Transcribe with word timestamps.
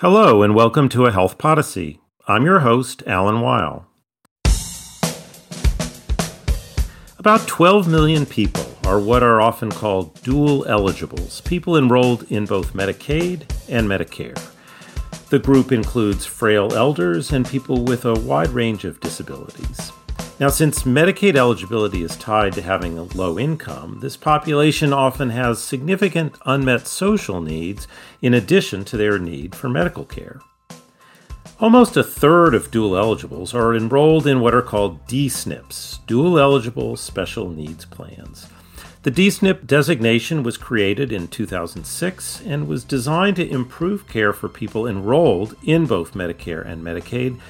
Hello, 0.00 0.44
and 0.44 0.54
welcome 0.54 0.88
to 0.90 1.06
A 1.06 1.10
Health 1.10 1.38
Podyssey. 1.38 1.98
I'm 2.28 2.44
your 2.44 2.60
host, 2.60 3.02
Alan 3.04 3.40
Weil. 3.40 3.84
About 7.18 7.48
12 7.48 7.88
million 7.88 8.24
people 8.24 8.64
are 8.86 9.00
what 9.00 9.24
are 9.24 9.40
often 9.40 9.72
called 9.72 10.22
dual 10.22 10.64
eligibles, 10.68 11.40
people 11.40 11.76
enrolled 11.76 12.30
in 12.30 12.44
both 12.44 12.74
Medicaid 12.74 13.42
and 13.68 13.88
Medicare. 13.88 14.40
The 15.30 15.40
group 15.40 15.72
includes 15.72 16.24
frail 16.24 16.72
elders 16.74 17.32
and 17.32 17.44
people 17.44 17.82
with 17.82 18.04
a 18.04 18.14
wide 18.14 18.50
range 18.50 18.84
of 18.84 19.00
disabilities. 19.00 19.90
Now, 20.40 20.48
since 20.48 20.84
Medicaid 20.84 21.34
eligibility 21.34 22.02
is 22.02 22.16
tied 22.16 22.52
to 22.52 22.62
having 22.62 22.96
a 22.96 23.02
low 23.02 23.38
income, 23.38 23.98
this 24.00 24.16
population 24.16 24.92
often 24.92 25.30
has 25.30 25.60
significant 25.60 26.36
unmet 26.46 26.86
social 26.86 27.40
needs 27.40 27.88
in 28.22 28.34
addition 28.34 28.84
to 28.84 28.96
their 28.96 29.18
need 29.18 29.56
for 29.56 29.68
medical 29.68 30.04
care. 30.04 30.40
Almost 31.58 31.96
a 31.96 32.04
third 32.04 32.54
of 32.54 32.70
dual 32.70 32.96
eligibles 32.96 33.52
are 33.52 33.74
enrolled 33.74 34.28
in 34.28 34.38
what 34.38 34.54
are 34.54 34.62
called 34.62 35.04
DSNPs, 35.08 36.06
Dual 36.06 36.38
Eligible 36.38 36.96
Special 36.96 37.50
Needs 37.50 37.84
Plans. 37.84 38.46
The 39.02 39.10
DSNP 39.10 39.66
designation 39.66 40.44
was 40.44 40.56
created 40.56 41.10
in 41.10 41.26
2006 41.26 42.42
and 42.42 42.68
was 42.68 42.84
designed 42.84 43.34
to 43.36 43.48
improve 43.48 44.06
care 44.06 44.32
for 44.32 44.48
people 44.48 44.86
enrolled 44.86 45.56
in 45.64 45.86
both 45.86 46.14
Medicare 46.14 46.64
and 46.64 46.84
Medicaid 46.84 47.40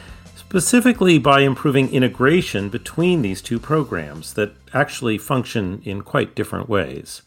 specifically 0.48 1.18
by 1.18 1.40
improving 1.40 1.92
integration 1.92 2.70
between 2.70 3.20
these 3.20 3.42
two 3.42 3.58
programs 3.58 4.32
that 4.32 4.54
actually 4.72 5.18
function 5.18 5.82
in 5.84 6.00
quite 6.00 6.34
different 6.34 6.70
ways. 6.70 7.20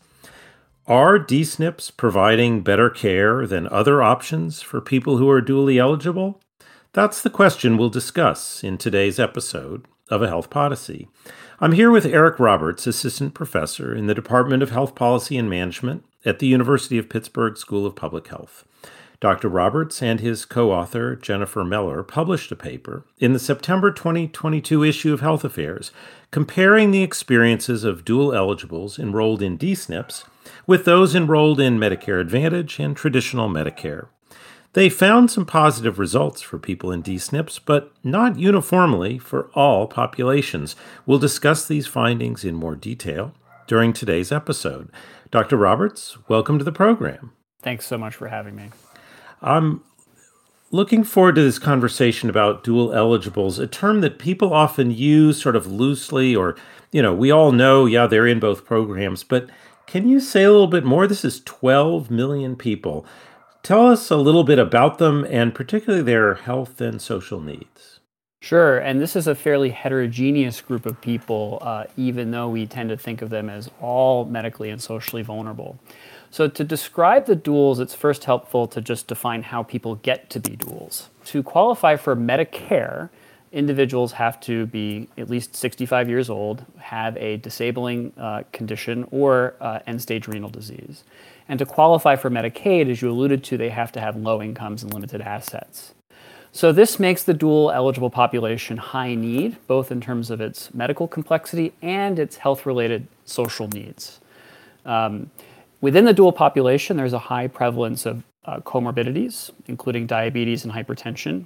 Are 0.87 1.19
DSNPs 1.19 1.95
providing 1.95 2.63
better 2.63 2.89
care 2.89 3.45
than 3.45 3.67
other 3.67 4.01
options 4.01 4.63
for 4.63 4.81
people 4.81 5.17
who 5.17 5.29
are 5.29 5.39
dually 5.39 5.77
eligible? 5.77 6.41
That's 6.93 7.21
the 7.21 7.29
question 7.29 7.77
we'll 7.77 7.91
discuss 7.91 8.63
in 8.63 8.79
today's 8.79 9.19
episode 9.19 9.85
of 10.09 10.23
A 10.23 10.27
Health 10.27 10.49
Podyssey. 10.49 11.07
I'm 11.59 11.73
here 11.73 11.91
with 11.91 12.07
Eric 12.07 12.39
Roberts, 12.39 12.87
Assistant 12.87 13.35
Professor 13.35 13.93
in 13.93 14.07
the 14.07 14.15
Department 14.15 14.63
of 14.63 14.71
Health 14.71 14.95
Policy 14.95 15.37
and 15.37 15.47
Management 15.47 16.03
at 16.25 16.39
the 16.39 16.47
University 16.47 16.97
of 16.97 17.07
Pittsburgh 17.07 17.55
School 17.55 17.85
of 17.85 17.95
Public 17.95 18.27
Health. 18.29 18.65
Dr. 19.21 19.49
Roberts 19.49 20.01
and 20.01 20.19
his 20.19 20.45
co 20.45 20.71
author, 20.71 21.15
Jennifer 21.15 21.63
Mellor, 21.63 22.01
published 22.01 22.51
a 22.51 22.55
paper 22.55 23.05
in 23.19 23.33
the 23.33 23.39
September 23.39 23.91
2022 23.91 24.83
issue 24.83 25.13
of 25.13 25.21
Health 25.21 25.43
Affairs 25.43 25.91
comparing 26.31 26.89
the 26.89 27.03
experiences 27.03 27.83
of 27.83 28.03
dual 28.03 28.33
eligibles 28.33 28.97
enrolled 28.97 29.43
in 29.43 29.59
DSNPs 29.59 30.23
with 30.65 30.85
those 30.85 31.13
enrolled 31.13 31.59
in 31.59 31.77
Medicare 31.77 32.19
Advantage 32.19 32.79
and 32.79 32.97
traditional 32.97 33.47
Medicare. 33.47 34.07
They 34.73 34.89
found 34.89 35.29
some 35.29 35.45
positive 35.45 35.99
results 35.99 36.41
for 36.41 36.57
people 36.57 36.91
in 36.91 37.03
DSNPs, 37.03 37.59
but 37.63 37.93
not 38.03 38.39
uniformly 38.39 39.19
for 39.19 39.51
all 39.53 39.85
populations. 39.85 40.75
We'll 41.05 41.19
discuss 41.19 41.67
these 41.67 41.85
findings 41.85 42.43
in 42.43 42.55
more 42.55 42.75
detail 42.75 43.35
during 43.67 43.93
today's 43.93 44.31
episode. 44.31 44.89
Dr. 45.29 45.57
Roberts, 45.57 46.17
welcome 46.27 46.57
to 46.57 46.65
the 46.65 46.71
program. 46.71 47.33
Thanks 47.61 47.85
so 47.85 47.99
much 47.99 48.15
for 48.15 48.27
having 48.27 48.55
me. 48.55 48.69
I'm 49.41 49.83
looking 50.71 51.03
forward 51.03 51.35
to 51.35 51.43
this 51.43 51.59
conversation 51.59 52.29
about 52.29 52.63
dual 52.63 52.93
eligibles, 52.93 53.59
a 53.59 53.67
term 53.67 54.01
that 54.01 54.19
people 54.19 54.53
often 54.53 54.91
use 54.91 55.41
sort 55.41 55.55
of 55.55 55.67
loosely, 55.67 56.35
or, 56.35 56.55
you 56.91 57.01
know, 57.01 57.13
we 57.13 57.31
all 57.31 57.51
know, 57.51 57.85
yeah, 57.85 58.07
they're 58.07 58.27
in 58.27 58.39
both 58.39 58.65
programs, 58.65 59.23
but 59.23 59.49
can 59.87 60.07
you 60.07 60.19
say 60.19 60.43
a 60.43 60.51
little 60.51 60.67
bit 60.67 60.85
more? 60.85 61.07
This 61.07 61.25
is 61.25 61.41
12 61.41 62.09
million 62.09 62.55
people. 62.55 63.05
Tell 63.63 63.87
us 63.87 64.09
a 64.09 64.15
little 64.15 64.43
bit 64.43 64.57
about 64.57 64.97
them 64.97 65.25
and 65.29 65.53
particularly 65.53 66.03
their 66.03 66.35
health 66.35 66.79
and 66.79 67.01
social 67.01 67.41
needs. 67.41 67.99
Sure, 68.41 68.79
and 68.79 68.99
this 68.99 69.15
is 69.15 69.27
a 69.27 69.35
fairly 69.35 69.69
heterogeneous 69.69 70.61
group 70.61 70.87
of 70.87 70.99
people, 70.99 71.59
uh, 71.61 71.83
even 71.95 72.31
though 72.31 72.49
we 72.49 72.65
tend 72.65 72.89
to 72.89 72.97
think 72.97 73.21
of 73.21 73.29
them 73.29 73.49
as 73.49 73.69
all 73.79 74.25
medically 74.25 74.71
and 74.71 74.81
socially 74.81 75.21
vulnerable. 75.21 75.77
So 76.31 76.47
to 76.47 76.63
describe 76.63 77.25
the 77.25 77.35
duals, 77.35 77.79
it's 77.79 77.93
first 77.93 78.23
helpful 78.23 78.65
to 78.67 78.79
just 78.79 79.07
define 79.07 79.43
how 79.43 79.63
people 79.63 79.95
get 79.95 80.29
to 80.29 80.39
be 80.39 80.55
duals. 80.55 81.07
To 81.25 81.43
qualify 81.43 81.97
for 81.97 82.15
Medicare, 82.15 83.09
individuals 83.51 84.13
have 84.13 84.39
to 84.41 84.65
be 84.67 85.09
at 85.17 85.29
least 85.29 85.57
65 85.57 86.07
years 86.07 86.29
old, 86.29 86.65
have 86.79 87.17
a 87.17 87.35
disabling 87.35 88.13
uh, 88.17 88.43
condition, 88.53 89.05
or 89.11 89.55
uh, 89.59 89.79
end 89.85 90.01
stage 90.01 90.25
renal 90.29 90.49
disease. 90.49 91.03
And 91.49 91.59
to 91.59 91.65
qualify 91.65 92.15
for 92.15 92.29
Medicaid, 92.29 92.89
as 92.89 93.01
you 93.01 93.11
alluded 93.11 93.43
to, 93.45 93.57
they 93.57 93.69
have 93.69 93.91
to 93.91 93.99
have 93.99 94.15
low 94.15 94.41
incomes 94.41 94.83
and 94.83 94.93
limited 94.93 95.19
assets. 95.19 95.93
So 96.53 96.71
this 96.71 96.97
makes 96.97 97.23
the 97.23 97.33
dual 97.33 97.71
eligible 97.71 98.09
population 98.09 98.77
high 98.77 99.15
need, 99.15 99.57
both 99.67 99.91
in 99.91 99.99
terms 99.99 100.29
of 100.29 100.39
its 100.39 100.73
medical 100.73 101.09
complexity 101.09 101.73
and 101.81 102.17
its 102.17 102.37
health 102.37 102.65
related 102.65 103.07
social 103.25 103.67
needs. 103.67 104.21
Um, 104.85 105.29
Within 105.81 106.05
the 106.05 106.13
dual 106.13 106.31
population, 106.31 106.95
there's 106.95 107.13
a 107.13 107.19
high 107.19 107.47
prevalence 107.47 108.05
of 108.05 108.23
uh, 108.45 108.59
comorbidities, 108.59 109.49
including 109.67 110.05
diabetes 110.05 110.63
and 110.63 110.73
hypertension. 110.73 111.45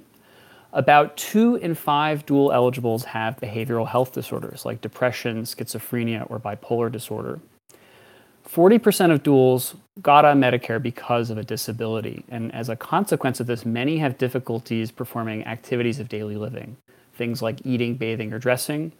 About 0.74 1.16
two 1.16 1.56
in 1.56 1.74
five 1.74 2.26
dual 2.26 2.52
eligibles 2.52 3.04
have 3.04 3.38
behavioral 3.40 3.88
health 3.88 4.12
disorders 4.12 4.66
like 4.66 4.82
depression, 4.82 5.42
schizophrenia, 5.44 6.30
or 6.30 6.38
bipolar 6.38 6.92
disorder. 6.92 7.40
40% 8.46 9.10
of 9.10 9.22
duals 9.22 9.74
got 10.02 10.26
on 10.26 10.40
Medicare 10.40 10.80
because 10.80 11.30
of 11.30 11.38
a 11.38 11.42
disability, 11.42 12.24
and 12.28 12.54
as 12.54 12.68
a 12.68 12.76
consequence 12.76 13.40
of 13.40 13.46
this, 13.46 13.64
many 13.64 13.98
have 13.98 14.18
difficulties 14.18 14.90
performing 14.90 15.44
activities 15.46 15.98
of 15.98 16.08
daily 16.08 16.36
living, 16.36 16.76
things 17.14 17.42
like 17.42 17.64
eating, 17.64 17.94
bathing, 17.94 18.32
or 18.32 18.38
dressing, 18.38 18.92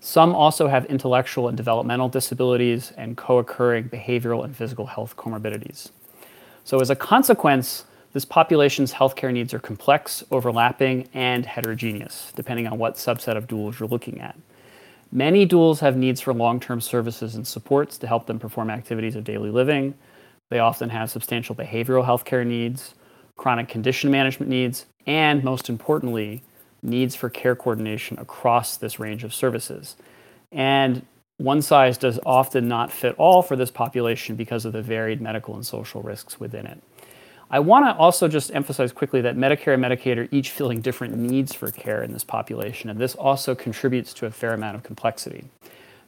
some 0.00 0.34
also 0.34 0.66
have 0.66 0.86
intellectual 0.86 1.46
and 1.46 1.56
developmental 1.56 2.08
disabilities 2.08 2.92
and 2.96 3.16
co 3.16 3.38
occurring 3.38 3.90
behavioral 3.90 4.44
and 4.44 4.56
physical 4.56 4.86
health 4.86 5.16
comorbidities. 5.16 5.90
So, 6.64 6.80
as 6.80 6.88
a 6.88 6.96
consequence, 6.96 7.84
this 8.12 8.24
population's 8.24 8.94
healthcare 8.94 9.32
needs 9.32 9.52
are 9.54 9.58
complex, 9.58 10.24
overlapping, 10.30 11.08
and 11.12 11.44
heterogeneous, 11.44 12.32
depending 12.34 12.66
on 12.66 12.78
what 12.78 12.96
subset 12.96 13.36
of 13.36 13.46
duals 13.46 13.78
you're 13.78 13.88
looking 13.88 14.20
at. 14.20 14.36
Many 15.12 15.46
duals 15.46 15.80
have 15.80 15.96
needs 15.96 16.20
for 16.20 16.32
long 16.32 16.60
term 16.60 16.80
services 16.80 17.34
and 17.34 17.46
supports 17.46 17.98
to 17.98 18.06
help 18.06 18.26
them 18.26 18.38
perform 18.38 18.70
activities 18.70 19.16
of 19.16 19.24
daily 19.24 19.50
living. 19.50 19.94
They 20.48 20.60
often 20.60 20.88
have 20.88 21.10
substantial 21.10 21.54
behavioral 21.54 22.06
healthcare 22.06 22.46
needs, 22.46 22.94
chronic 23.36 23.68
condition 23.68 24.10
management 24.10 24.50
needs, 24.50 24.86
and 25.06 25.44
most 25.44 25.68
importantly, 25.68 26.42
needs 26.82 27.14
for 27.14 27.28
care 27.28 27.56
coordination 27.56 28.18
across 28.18 28.76
this 28.76 28.98
range 28.98 29.24
of 29.24 29.34
services. 29.34 29.96
And 30.52 31.04
one 31.36 31.62
size 31.62 31.96
does 31.96 32.18
often 32.26 32.68
not 32.68 32.92
fit 32.92 33.14
all 33.16 33.42
for 33.42 33.56
this 33.56 33.70
population 33.70 34.36
because 34.36 34.64
of 34.64 34.72
the 34.72 34.82
varied 34.82 35.20
medical 35.20 35.54
and 35.54 35.64
social 35.64 36.02
risks 36.02 36.38
within 36.38 36.66
it. 36.66 36.82
I 37.52 37.58
want 37.58 37.84
to 37.86 37.96
also 37.96 38.28
just 38.28 38.54
emphasize 38.54 38.92
quickly 38.92 39.22
that 39.22 39.36
Medicare 39.36 39.74
and 39.74 39.82
Medicaid 39.82 40.18
are 40.18 40.28
each 40.30 40.50
filling 40.50 40.80
different 40.80 41.16
needs 41.16 41.52
for 41.52 41.70
care 41.72 42.02
in 42.02 42.12
this 42.12 42.22
population, 42.22 42.90
and 42.90 42.98
this 43.00 43.16
also 43.16 43.54
contributes 43.56 44.14
to 44.14 44.26
a 44.26 44.30
fair 44.30 44.52
amount 44.52 44.76
of 44.76 44.84
complexity. 44.84 45.44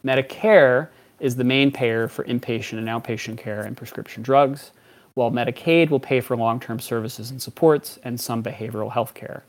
Medicare 0.04 0.88
is 1.18 1.34
the 1.34 1.44
main 1.44 1.72
payer 1.72 2.06
for 2.08 2.24
inpatient 2.24 2.78
and 2.78 2.86
outpatient 2.86 3.38
care 3.38 3.62
and 3.62 3.76
prescription 3.76 4.22
drugs, 4.22 4.70
while 5.14 5.30
Medicaid 5.30 5.90
will 5.90 6.00
pay 6.00 6.20
for 6.20 6.36
long 6.36 6.60
term 6.60 6.78
services 6.78 7.30
and 7.30 7.42
supports 7.42 7.98
and 8.04 8.20
some 8.20 8.42
behavioral 8.42 8.92
health 8.92 9.14
care. 9.14 9.44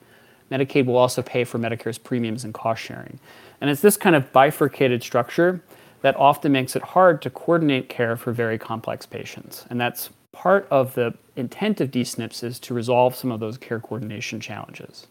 Medicaid 0.54 0.86
will 0.86 0.98
also 0.98 1.22
pay 1.22 1.44
for 1.44 1.58
Medicare's 1.58 1.98
premiums 1.98 2.44
and 2.44 2.54
cost 2.54 2.82
sharing. 2.82 3.20
And 3.60 3.70
it's 3.70 3.82
this 3.82 3.98
kind 3.98 4.16
of 4.16 4.32
bifurcated 4.32 5.02
structure 5.02 5.64
that 6.02 6.16
often 6.18 6.52
makes 6.52 6.76
it 6.76 6.84
hard 6.84 7.22
to 7.24 7.30
coordinate 7.30 7.90
care 7.90 8.16
for 8.16 8.32
very 8.32 8.60
complex 8.60 9.06
patients. 9.06 9.66
And 9.70 9.80
that's 9.82 10.10
part 10.32 10.68
of 10.70 10.94
the 10.96 11.14
intent 11.36 11.82
of 11.82 11.90
DSNPs 11.90 12.44
is 12.44 12.60
to 12.60 12.74
resolve 12.74 13.16
some 13.16 13.32
of 13.32 13.40
those 13.40 13.58
care 13.58 13.80
coordination 13.80 14.40
challenges. 14.40 15.08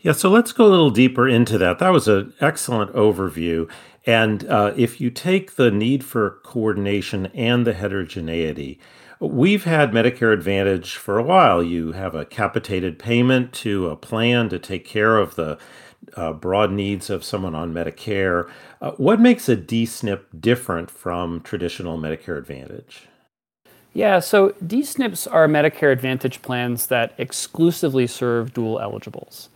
Yeah, 0.00 0.12
so 0.12 0.30
let's 0.30 0.52
go 0.52 0.64
a 0.64 0.68
little 0.68 0.90
deeper 0.90 1.28
into 1.28 1.58
that. 1.58 1.78
That 1.78 1.90
was 1.90 2.08
an 2.08 2.32
excellent 2.40 2.92
overview. 2.94 3.68
And 4.06 4.48
uh, 4.48 4.72
if 4.76 5.00
you 5.00 5.10
take 5.10 5.56
the 5.56 5.70
need 5.70 6.04
for 6.04 6.38
coordination 6.42 7.26
and 7.34 7.66
the 7.66 7.74
heterogeneity, 7.74 8.80
We've 9.22 9.64
had 9.64 9.92
Medicare 9.92 10.32
Advantage 10.32 10.96
for 10.96 11.18
a 11.18 11.22
while. 11.22 11.62
You 11.62 11.92
have 11.92 12.14
a 12.14 12.24
capitated 12.24 12.98
payment 12.98 13.52
to 13.54 13.88
a 13.88 13.96
plan 13.96 14.48
to 14.48 14.58
take 14.58 14.86
care 14.86 15.18
of 15.18 15.34
the 15.34 15.58
uh, 16.16 16.32
broad 16.32 16.72
needs 16.72 17.10
of 17.10 17.22
someone 17.22 17.54
on 17.54 17.74
Medicare. 17.74 18.48
Uh, 18.80 18.92
what 18.92 19.20
makes 19.20 19.46
a 19.46 19.58
DSNP 19.58 20.40
different 20.40 20.90
from 20.90 21.42
traditional 21.42 21.98
Medicare 21.98 22.38
Advantage? 22.38 23.08
Yeah, 23.92 24.20
so 24.20 24.50
DSNPs 24.64 25.30
are 25.30 25.46
Medicare 25.46 25.92
Advantage 25.92 26.40
plans 26.40 26.86
that 26.86 27.12
exclusively 27.18 28.06
serve 28.06 28.54
dual 28.54 28.80
eligibles. 28.80 29.50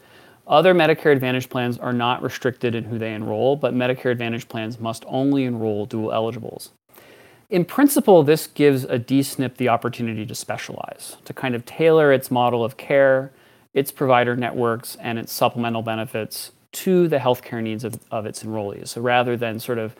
Other 0.46 0.74
Medicare 0.74 1.12
Advantage 1.12 1.48
plans 1.48 1.78
are 1.78 1.94
not 1.94 2.22
restricted 2.22 2.74
in 2.74 2.84
who 2.84 2.98
they 2.98 3.14
enroll, 3.14 3.56
but 3.56 3.72
Medicare 3.72 4.10
Advantage 4.10 4.46
plans 4.46 4.78
must 4.78 5.06
only 5.06 5.44
enroll 5.44 5.86
dual 5.86 6.12
eligibles. 6.12 6.72
In 7.50 7.64
principle, 7.64 8.22
this 8.22 8.46
gives 8.46 8.84
a 8.84 8.98
DSNP 8.98 9.56
the 9.56 9.68
opportunity 9.68 10.24
to 10.26 10.34
specialize, 10.34 11.16
to 11.24 11.32
kind 11.32 11.54
of 11.54 11.64
tailor 11.64 12.12
its 12.12 12.30
model 12.30 12.64
of 12.64 12.76
care, 12.76 13.32
its 13.74 13.92
provider 13.92 14.34
networks, 14.34 14.96
and 14.96 15.18
its 15.18 15.32
supplemental 15.32 15.82
benefits 15.82 16.52
to 16.72 17.06
the 17.06 17.18
healthcare 17.18 17.62
needs 17.62 17.84
of, 17.84 18.00
of 18.10 18.26
its 18.26 18.42
enrollees. 18.42 18.88
So 18.88 19.00
rather 19.00 19.36
than 19.36 19.60
sort 19.60 19.78
of 19.78 19.94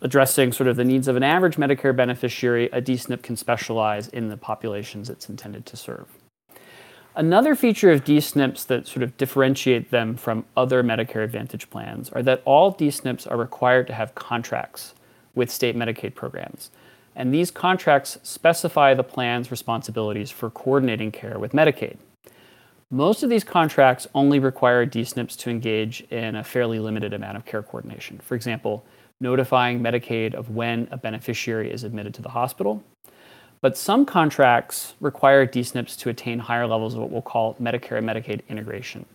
addressing 0.00 0.52
sort 0.52 0.68
of 0.68 0.76
the 0.76 0.84
needs 0.84 1.06
of 1.06 1.16
an 1.16 1.22
average 1.22 1.56
Medicare 1.56 1.94
beneficiary, 1.94 2.66
a 2.72 2.82
DSNP 2.82 3.22
can 3.22 3.36
specialize 3.36 4.08
in 4.08 4.28
the 4.28 4.36
populations 4.36 5.08
it's 5.08 5.28
intended 5.28 5.66
to 5.66 5.76
serve. 5.76 6.06
Another 7.14 7.54
feature 7.54 7.92
of 7.92 8.04
DSNPs 8.04 8.66
that 8.66 8.88
sort 8.88 9.04
of 9.04 9.16
differentiate 9.16 9.90
them 9.90 10.16
from 10.16 10.44
other 10.56 10.82
Medicare 10.82 11.22
Advantage 11.22 11.70
plans 11.70 12.10
are 12.10 12.22
that 12.24 12.42
all 12.44 12.74
DSNPs 12.74 13.30
are 13.30 13.36
required 13.36 13.86
to 13.86 13.92
have 13.92 14.14
contracts 14.16 14.94
with 15.34 15.50
state 15.50 15.76
Medicaid 15.76 16.14
programs. 16.14 16.70
And 17.16 17.32
these 17.32 17.50
contracts 17.50 18.18
specify 18.22 18.94
the 18.94 19.04
plan's 19.04 19.50
responsibilities 19.50 20.30
for 20.30 20.50
coordinating 20.50 21.12
care 21.12 21.38
with 21.38 21.52
Medicaid. 21.52 21.96
Most 22.90 23.22
of 23.22 23.30
these 23.30 23.44
contracts 23.44 24.06
only 24.14 24.38
require 24.38 24.86
DSNPs 24.86 25.36
to 25.38 25.50
engage 25.50 26.02
in 26.10 26.36
a 26.36 26.44
fairly 26.44 26.78
limited 26.78 27.12
amount 27.12 27.36
of 27.36 27.44
care 27.44 27.62
coordination. 27.62 28.18
For 28.18 28.34
example, 28.34 28.84
notifying 29.20 29.80
Medicaid 29.80 30.34
of 30.34 30.50
when 30.50 30.88
a 30.90 30.96
beneficiary 30.96 31.70
is 31.72 31.84
admitted 31.84 32.14
to 32.14 32.22
the 32.22 32.30
hospital 32.30 32.82
but 33.64 33.78
some 33.78 34.04
contracts 34.04 34.92
require 35.00 35.46
DSNPs 35.46 35.96
to 36.00 36.10
attain 36.10 36.38
higher 36.38 36.66
levels 36.66 36.92
of 36.92 37.00
what 37.00 37.10
we'll 37.10 37.22
call 37.22 37.54
Medicare 37.54 37.96
and 37.96 38.06
Medicaid 38.06 38.42
integration. 38.50 39.06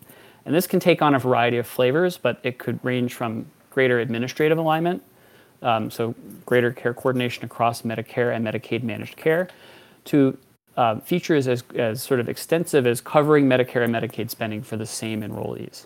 And 0.43 0.55
this 0.55 0.65
can 0.65 0.79
take 0.79 1.03
on 1.03 1.13
a 1.13 1.19
variety 1.19 1.57
of 1.57 1.67
flavors, 1.67 2.17
but 2.17 2.39
it 2.41 2.57
could 2.57 2.83
range 2.83 3.13
from 3.13 3.45
greater 3.69 3.99
administrative 3.99 4.57
alignment, 4.57 5.03
um, 5.61 5.91
so 5.91 6.15
greater 6.45 6.71
care 6.71 6.93
coordination 6.93 7.45
across 7.45 7.81
Medicare 7.83 8.35
and 8.35 8.45
Medicaid 8.45 8.83
managed 8.83 9.17
care, 9.17 9.49
to 10.05 10.37
uh, 10.77 10.99
features 10.99 11.47
as, 11.47 11.63
as 11.75 12.01
sort 12.01 12.19
of 12.19 12.29
extensive 12.29 12.87
as 12.87 13.01
covering 13.01 13.47
Medicare 13.47 13.83
and 13.83 13.93
Medicaid 13.93 14.29
spending 14.29 14.61
for 14.61 14.77
the 14.77 14.85
same 14.85 15.21
enrollees. 15.21 15.85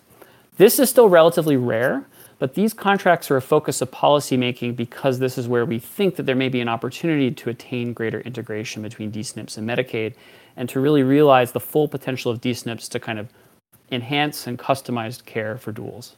This 0.56 0.78
is 0.78 0.88
still 0.88 1.08
relatively 1.08 1.56
rare, 1.56 2.04
but 2.38 2.54
these 2.54 2.72
contracts 2.72 3.30
are 3.30 3.36
a 3.36 3.42
focus 3.42 3.80
of 3.80 3.90
policymaking 3.90 4.76
because 4.76 5.18
this 5.18 5.36
is 5.36 5.48
where 5.48 5.64
we 5.64 5.78
think 5.78 6.16
that 6.16 6.26
there 6.26 6.36
may 6.36 6.48
be 6.48 6.60
an 6.60 6.68
opportunity 6.68 7.30
to 7.30 7.50
attain 7.50 7.92
greater 7.92 8.20
integration 8.20 8.82
between 8.82 9.10
DSNPs 9.10 9.58
and 9.58 9.68
Medicaid 9.68 10.14
and 10.56 10.68
to 10.68 10.78
really 10.78 11.02
realize 11.02 11.52
the 11.52 11.60
full 11.60 11.88
potential 11.88 12.30
of 12.30 12.40
DSNPs 12.40 12.88
to 12.90 13.00
kind 13.00 13.18
of 13.18 13.28
enhance 13.90 14.46
and 14.46 14.58
customize 14.58 15.24
care 15.24 15.58
for 15.58 15.72
duals. 15.72 16.12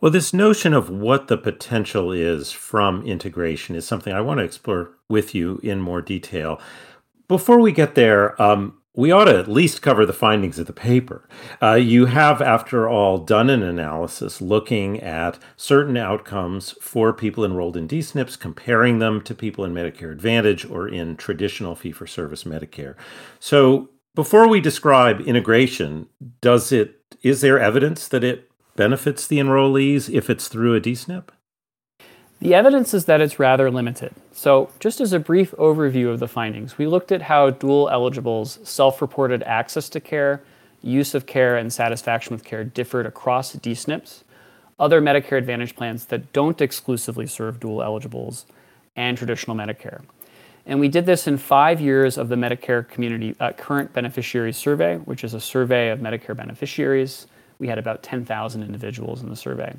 Well, 0.00 0.10
this 0.10 0.32
notion 0.32 0.72
of 0.72 0.88
what 0.88 1.28
the 1.28 1.36
potential 1.36 2.10
is 2.10 2.50
from 2.52 3.02
integration 3.06 3.76
is 3.76 3.86
something 3.86 4.14
I 4.14 4.22
want 4.22 4.38
to 4.38 4.44
explore 4.44 4.92
with 5.10 5.34
you 5.34 5.60
in 5.62 5.80
more 5.80 6.00
detail. 6.00 6.58
Before 7.28 7.60
we 7.60 7.70
get 7.70 7.94
there, 7.96 8.40
um, 8.40 8.78
we 8.94 9.12
ought 9.12 9.26
to 9.26 9.38
at 9.38 9.46
least 9.46 9.82
cover 9.82 10.06
the 10.06 10.14
findings 10.14 10.58
of 10.58 10.66
the 10.66 10.72
paper. 10.72 11.28
Uh, 11.62 11.74
you 11.74 12.06
have, 12.06 12.40
after 12.40 12.88
all, 12.88 13.18
done 13.18 13.50
an 13.50 13.62
analysis 13.62 14.40
looking 14.40 14.98
at 15.00 15.38
certain 15.56 15.98
outcomes 15.98 16.72
for 16.80 17.12
people 17.12 17.44
enrolled 17.44 17.76
in 17.76 17.86
DSNPs, 17.86 18.40
comparing 18.40 19.00
them 19.00 19.20
to 19.20 19.34
people 19.34 19.66
in 19.66 19.74
Medicare 19.74 20.12
Advantage 20.12 20.64
or 20.64 20.88
in 20.88 21.14
traditional 21.16 21.74
fee 21.74 21.92
for 21.92 22.06
service 22.06 22.44
Medicare. 22.44 22.94
So, 23.38 23.90
before 24.14 24.48
we 24.48 24.60
describe 24.60 25.20
integration, 25.20 26.08
does 26.40 26.72
it 26.72 26.96
is 27.22 27.42
there 27.42 27.60
evidence 27.60 28.08
that 28.08 28.24
it 28.24 28.49
benefits 28.80 29.26
the 29.26 29.36
enrollees 29.36 30.08
if 30.08 30.30
it's 30.30 30.48
through 30.48 30.74
a 30.74 30.80
DSNP? 30.80 31.28
The 32.38 32.54
evidence 32.54 32.94
is 32.94 33.04
that 33.04 33.20
it's 33.20 33.38
rather 33.38 33.70
limited. 33.70 34.14
So, 34.32 34.70
just 34.80 35.02
as 35.02 35.12
a 35.12 35.18
brief 35.18 35.50
overview 35.58 36.08
of 36.10 36.18
the 36.18 36.26
findings, 36.26 36.78
we 36.78 36.86
looked 36.86 37.12
at 37.12 37.20
how 37.20 37.50
dual 37.50 37.90
eligibles' 37.90 38.58
self 38.62 39.02
reported 39.02 39.42
access 39.42 39.90
to 39.90 40.00
care, 40.00 40.40
use 40.80 41.14
of 41.14 41.26
care, 41.26 41.58
and 41.58 41.70
satisfaction 41.70 42.34
with 42.34 42.42
care 42.42 42.64
differed 42.64 43.04
across 43.04 43.54
DSNPs, 43.54 44.22
other 44.78 45.02
Medicare 45.02 45.36
Advantage 45.36 45.76
plans 45.76 46.06
that 46.06 46.32
don't 46.32 46.62
exclusively 46.62 47.26
serve 47.26 47.60
dual 47.60 47.82
eligibles, 47.82 48.46
and 48.96 49.18
traditional 49.18 49.54
Medicare. 49.54 50.00
And 50.64 50.80
we 50.80 50.88
did 50.88 51.04
this 51.04 51.26
in 51.26 51.36
five 51.36 51.82
years 51.82 52.16
of 52.16 52.30
the 52.30 52.36
Medicare 52.36 52.88
Community 52.88 53.36
uh, 53.40 53.52
Current 53.52 53.92
Beneficiaries 53.92 54.56
Survey, 54.56 54.96
which 54.96 55.22
is 55.22 55.34
a 55.34 55.40
survey 55.40 55.90
of 55.90 55.98
Medicare 55.98 56.34
beneficiaries. 56.34 57.26
We 57.60 57.68
had 57.68 57.78
about 57.78 58.02
10,000 58.02 58.62
individuals 58.62 59.22
in 59.22 59.28
the 59.28 59.36
survey. 59.36 59.76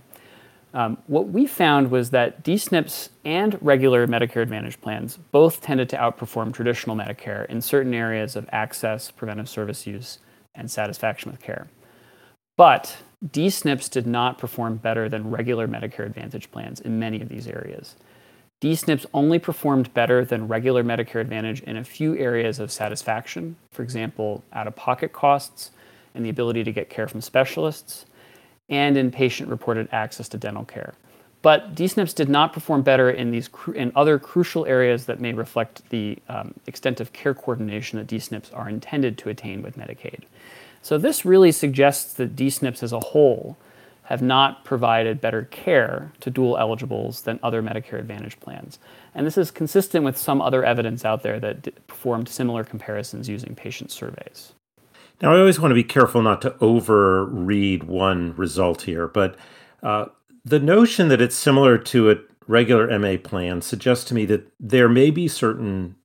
Um, 0.73 0.97
what 1.07 1.27
we 1.27 1.47
found 1.47 1.91
was 1.91 2.11
that 2.11 2.43
DSNPs 2.43 3.09
and 3.25 3.57
regular 3.61 4.07
Medicare 4.07 4.41
Advantage 4.41 4.79
plans 4.79 5.17
both 5.31 5.59
tended 5.59 5.89
to 5.89 5.97
outperform 5.97 6.53
traditional 6.53 6.95
Medicare 6.95 7.45
in 7.47 7.59
certain 7.59 7.93
areas 7.93 8.37
of 8.37 8.47
access, 8.53 9.11
preventive 9.11 9.49
service 9.49 9.85
use, 9.85 10.19
and 10.55 10.71
satisfaction 10.71 11.29
with 11.29 11.41
care. 11.41 11.67
But 12.55 12.97
DSNPs 13.25 13.89
did 13.89 14.07
not 14.07 14.37
perform 14.37 14.77
better 14.77 15.09
than 15.09 15.29
regular 15.29 15.67
Medicare 15.67 16.05
Advantage 16.05 16.51
plans 16.51 16.79
in 16.79 16.99
many 16.99 17.21
of 17.21 17.27
these 17.27 17.47
areas. 17.47 17.95
DSNPs 18.61 19.07
only 19.13 19.39
performed 19.39 19.93
better 19.93 20.23
than 20.23 20.47
regular 20.47 20.83
Medicare 20.83 21.19
Advantage 21.19 21.61
in 21.61 21.75
a 21.75 21.83
few 21.83 22.15
areas 22.17 22.59
of 22.59 22.71
satisfaction, 22.71 23.57
for 23.71 23.83
example, 23.83 24.43
out 24.53 24.67
of 24.67 24.75
pocket 24.75 25.11
costs 25.11 25.71
and 26.13 26.25
the 26.25 26.29
ability 26.29 26.63
to 26.63 26.71
get 26.71 26.89
care 26.89 27.07
from 27.07 27.21
specialists 27.21 28.05
and 28.69 28.97
in 28.97 29.11
patient 29.11 29.49
reported 29.49 29.87
access 29.91 30.29
to 30.29 30.37
dental 30.37 30.65
care. 30.65 30.93
But 31.41 31.73
DSNPs 31.73 32.13
did 32.13 32.29
not 32.29 32.53
perform 32.53 32.83
better 32.83 33.09
in 33.09 33.31
these 33.31 33.47
cru- 33.47 33.73
in 33.73 33.91
other 33.95 34.19
crucial 34.19 34.65
areas 34.65 35.07
that 35.07 35.19
may 35.19 35.33
reflect 35.33 35.89
the 35.89 36.19
um, 36.29 36.53
extent 36.67 36.99
of 36.99 37.13
care 37.13 37.33
coordination 37.33 37.97
that 37.97 38.07
DSNPs 38.07 38.55
are 38.55 38.69
intended 38.69 39.17
to 39.19 39.29
attain 39.29 39.63
with 39.63 39.75
Medicaid. 39.75 40.21
So 40.83 40.97
this 40.97 41.25
really 41.25 41.51
suggests 41.51 42.13
that 42.13 42.35
DSNPs 42.35 42.83
as 42.83 42.93
a 42.93 42.99
whole 42.99 43.57
have 44.03 44.21
not 44.21 44.65
provided 44.65 45.21
better 45.21 45.43
care 45.43 46.11
to 46.19 46.29
dual 46.29 46.57
eligibles 46.57 47.21
than 47.21 47.39
other 47.41 47.63
Medicare 47.63 47.99
Advantage 47.99 48.39
plans. 48.39 48.77
And 49.15 49.25
this 49.25 49.37
is 49.37 49.51
consistent 49.51 50.03
with 50.03 50.17
some 50.17 50.41
other 50.41 50.63
evidence 50.63 51.05
out 51.05 51.23
there 51.23 51.39
that 51.39 51.61
d- 51.61 51.71
performed 51.87 52.27
similar 52.27 52.63
comparisons 52.63 53.29
using 53.29 53.55
patient 53.55 53.89
surveys. 53.89 54.53
Now, 55.21 55.33
I 55.33 55.39
always 55.39 55.59
want 55.59 55.71
to 55.71 55.75
be 55.75 55.83
careful 55.83 56.21
not 56.21 56.41
to 56.41 56.51
overread 56.51 57.83
one 57.83 58.35
result 58.35 58.83
here, 58.83 59.07
but 59.07 59.35
uh, 59.83 60.05
the 60.43 60.59
notion 60.59 61.09
that 61.09 61.21
it's 61.21 61.35
similar 61.35 61.77
to 61.77 62.11
a 62.11 62.15
regular 62.47 62.97
MA 62.97 63.17
plan 63.17 63.61
suggests 63.61 64.05
to 64.05 64.15
me 64.15 64.25
that 64.25 64.51
there 64.59 64.89
may 64.89 65.11
be 65.11 65.27
certain 65.27 65.95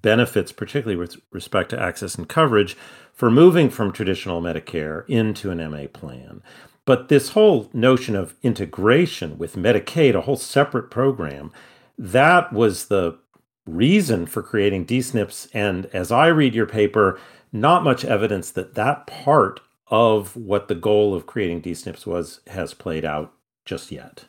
benefits, 0.00 0.52
particularly 0.52 0.96
with 0.96 1.16
respect 1.30 1.70
to 1.70 1.80
access 1.80 2.14
and 2.14 2.28
coverage, 2.28 2.76
for 3.12 3.30
moving 3.30 3.68
from 3.68 3.92
traditional 3.92 4.40
Medicare 4.40 5.06
into 5.08 5.50
an 5.50 5.58
MA 5.70 5.86
plan. 5.92 6.42
But 6.84 7.08
this 7.08 7.30
whole 7.30 7.68
notion 7.72 8.16
of 8.16 8.34
integration 8.42 9.38
with 9.38 9.54
Medicaid, 9.54 10.14
a 10.14 10.22
whole 10.22 10.36
separate 10.36 10.90
program, 10.90 11.52
that 11.96 12.52
was 12.52 12.86
the 12.86 13.18
reason 13.66 14.26
for 14.26 14.42
creating 14.42 14.86
DSNPs. 14.86 15.48
And 15.54 15.86
as 15.86 16.10
I 16.10 16.26
read 16.26 16.54
your 16.54 16.66
paper, 16.66 17.20
not 17.52 17.84
much 17.84 18.04
evidence 18.04 18.50
that 18.50 18.74
that 18.74 19.06
part 19.06 19.60
of 19.88 20.34
what 20.36 20.68
the 20.68 20.74
goal 20.74 21.14
of 21.14 21.26
creating 21.26 21.60
DSNPs 21.62 22.06
was 22.06 22.40
has 22.48 22.72
played 22.72 23.04
out 23.04 23.32
just 23.64 23.92
yet. 23.92 24.24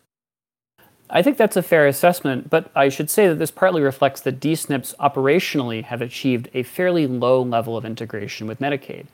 I 1.10 1.22
think 1.22 1.38
that's 1.38 1.56
a 1.56 1.62
fair 1.62 1.88
assessment, 1.88 2.50
but 2.50 2.72
I 2.76 2.90
should 2.90 3.10
say 3.10 3.28
that 3.28 3.36
this 3.36 3.52
partly 3.52 3.82
reflects 3.82 4.22
that 4.22 4.40
DSNPs 4.40 4.96
operationally 4.98 5.84
have 5.84 6.02
achieved 6.02 6.50
a 6.54 6.64
fairly 6.64 7.08
low 7.08 7.42
level 7.42 7.78
of 7.78 7.86
integration 7.86 8.48
with 8.48 8.60
Medicaid. 8.60 9.06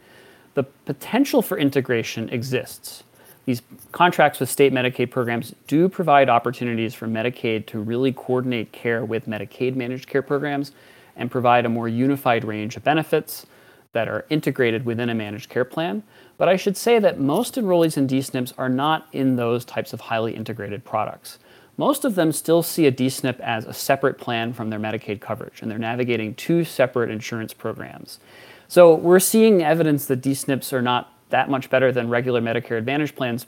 The 0.54 0.64
potential 0.64 1.42
for 1.42 1.58
integration 1.58 2.30
exists. 2.30 3.04
These 3.46 3.62
contracts 3.92 4.40
with 4.40 4.50
state 4.50 4.74
Medicaid 4.74 5.12
programs 5.12 5.54
do 5.68 5.90
provide 5.90 6.30
opportunities 6.30 6.94
for 6.94 7.08
Medicaid 7.08 7.66
to 7.68 7.80
really 7.80 8.14
coordinate 8.14 8.72
care 8.72 9.04
with 9.04 9.28
Medicaid 9.28 9.76
managed 9.76 10.08
care 10.08 10.22
programs 10.22 10.72
and 11.16 11.30
provide 11.30 11.66
a 11.66 11.70
more 11.70 11.88
unified 11.88 12.44
range 12.44 12.78
of 12.78 12.84
benefits 12.84 13.46
that 13.94 14.08
are 14.08 14.26
integrated 14.30 14.86
within 14.86 15.10
a 15.10 15.16
managed 15.16 15.50
care 15.50 15.66
plan. 15.66 16.04
But 16.38 16.48
I 16.48 16.56
should 16.56 16.78
say 16.78 17.00
that 17.00 17.20
most 17.20 17.56
enrollees 17.56 17.98
in 17.98 18.08
DSNPs 18.08 18.54
are 18.58 18.70
not 18.70 19.08
in 19.12 19.36
those 19.36 19.66
types 19.66 19.94
of 19.94 20.02
highly 20.02 20.36
integrated 20.36 20.86
products. 20.86 21.40
Most 21.76 22.06
of 22.06 22.16
them 22.16 22.32
still 22.32 22.62
see 22.62 22.86
a 22.86 22.92
DSNP 22.92 23.40
as 23.40 23.66
a 23.66 23.74
separate 23.74 24.18
plan 24.18 24.54
from 24.54 24.70
their 24.70 24.80
Medicaid 24.80 25.22
coverage, 25.22 25.62
and 25.62 25.72
they're 25.72 25.78
navigating 25.78 26.36
two 26.36 26.64
separate 26.64 27.10
insurance 27.10 27.54
programs. 27.54 28.20
So 28.68 28.94
we're 28.94 29.20
seeing 29.20 29.64
evidence 29.64 30.06
that 30.06 30.22
DSNPs 30.22 30.74
are 30.74 30.82
not 30.82 31.14
that 31.30 31.50
much 31.50 31.70
better 31.70 31.92
than 31.92 32.10
regular 32.10 32.42
Medicare 32.42 32.78
Advantage 32.78 33.16
plans 33.16 33.46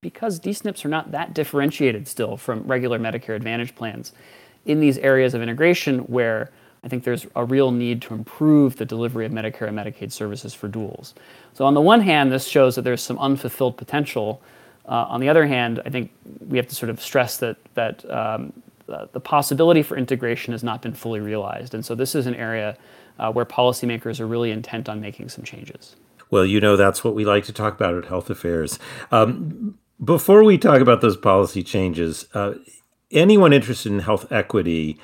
because 0.00 0.40
DSNPs 0.40 0.84
are 0.84 0.88
not 0.88 1.12
that 1.12 1.34
differentiated 1.34 2.08
still 2.08 2.36
from 2.36 2.62
regular 2.62 2.98
Medicare 2.98 3.36
Advantage 3.36 3.74
plans 3.74 4.12
in 4.64 4.80
these 4.80 4.98
areas 4.98 5.34
of 5.34 5.42
integration 5.42 6.00
where 6.00 6.50
I 6.84 6.88
think 6.88 7.04
there's 7.04 7.26
a 7.36 7.44
real 7.44 7.70
need 7.70 8.02
to 8.02 8.14
improve 8.14 8.76
the 8.76 8.84
delivery 8.84 9.24
of 9.24 9.32
Medicare 9.32 9.68
and 9.68 9.78
Medicaid 9.78 10.10
services 10.10 10.52
for 10.52 10.68
duals. 10.68 11.14
So, 11.54 11.64
on 11.64 11.74
the 11.74 11.80
one 11.80 12.00
hand, 12.00 12.32
this 12.32 12.46
shows 12.46 12.74
that 12.74 12.82
there's 12.82 13.02
some 13.02 13.18
unfulfilled 13.18 13.76
potential. 13.76 14.42
Uh, 14.86 15.06
on 15.08 15.20
the 15.20 15.28
other 15.28 15.46
hand, 15.46 15.80
I 15.86 15.90
think 15.90 16.10
we 16.48 16.58
have 16.58 16.66
to 16.66 16.74
sort 16.74 16.90
of 16.90 17.00
stress 17.00 17.36
that, 17.36 17.56
that 17.74 18.08
um, 18.10 18.52
the 18.86 19.20
possibility 19.20 19.82
for 19.82 19.96
integration 19.96 20.52
has 20.52 20.62
not 20.62 20.82
been 20.82 20.92
fully 20.92 21.20
realized. 21.20 21.74
And 21.74 21.84
so 21.84 21.94
this 21.94 22.14
is 22.14 22.26
an 22.26 22.34
area 22.34 22.76
uh, 23.18 23.32
where 23.32 23.44
policymakers 23.44 24.20
are 24.20 24.26
really 24.26 24.50
intent 24.50 24.88
on 24.88 25.00
making 25.00 25.28
some 25.28 25.44
changes. 25.44 25.96
Well, 26.30 26.44
you 26.44 26.60
know, 26.60 26.76
that's 26.76 27.04
what 27.04 27.14
we 27.14 27.24
like 27.24 27.44
to 27.44 27.52
talk 27.52 27.74
about 27.74 27.94
at 27.94 28.06
Health 28.06 28.30
Affairs. 28.30 28.78
Um, 29.10 29.78
before 30.02 30.44
we 30.44 30.58
talk 30.58 30.80
about 30.80 31.00
those 31.00 31.16
policy 31.16 31.62
changes, 31.62 32.26
uh, 32.34 32.54
anyone 33.10 33.52
interested 33.52 33.92
in 33.92 34.00
health 34.00 34.30
equity 34.32 34.98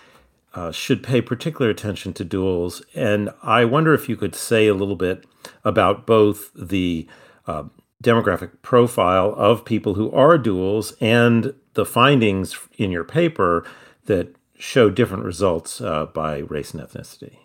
uh, 0.54 0.72
should 0.72 1.02
pay 1.02 1.20
particular 1.20 1.70
attention 1.70 2.12
to 2.14 2.24
duals. 2.24 2.82
And 2.94 3.30
I 3.42 3.64
wonder 3.64 3.94
if 3.94 4.08
you 4.08 4.16
could 4.16 4.34
say 4.34 4.66
a 4.66 4.74
little 4.74 4.96
bit 4.96 5.24
about 5.64 6.06
both 6.06 6.50
the 6.54 7.06
uh, 7.46 7.64
demographic 8.02 8.50
profile 8.62 9.34
of 9.36 9.64
people 9.64 9.94
who 9.94 10.10
are 10.12 10.38
duals 10.38 10.94
and 11.00 11.54
the 11.74 11.84
findings 11.84 12.56
in 12.76 12.90
your 12.90 13.04
paper 13.04 13.64
that 14.06 14.34
show 14.58 14.90
different 14.90 15.24
results 15.24 15.80
uh, 15.80 16.06
by 16.06 16.38
race 16.38 16.72
and 16.74 16.82
ethnicity. 16.82 17.36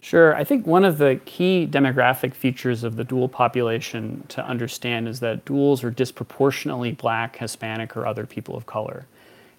Sure. 0.00 0.36
I 0.36 0.44
think 0.44 0.66
one 0.66 0.84
of 0.84 0.98
the 0.98 1.18
key 1.24 1.66
demographic 1.66 2.34
features 2.34 2.84
of 2.84 2.96
the 2.96 3.04
dual 3.04 3.26
population 3.28 4.24
to 4.28 4.44
understand 4.46 5.08
is 5.08 5.20
that 5.20 5.46
duals 5.46 5.82
are 5.82 5.90
disproportionately 5.90 6.92
black, 6.92 7.36
Hispanic, 7.36 7.96
or 7.96 8.06
other 8.06 8.26
people 8.26 8.54
of 8.54 8.66
color. 8.66 9.06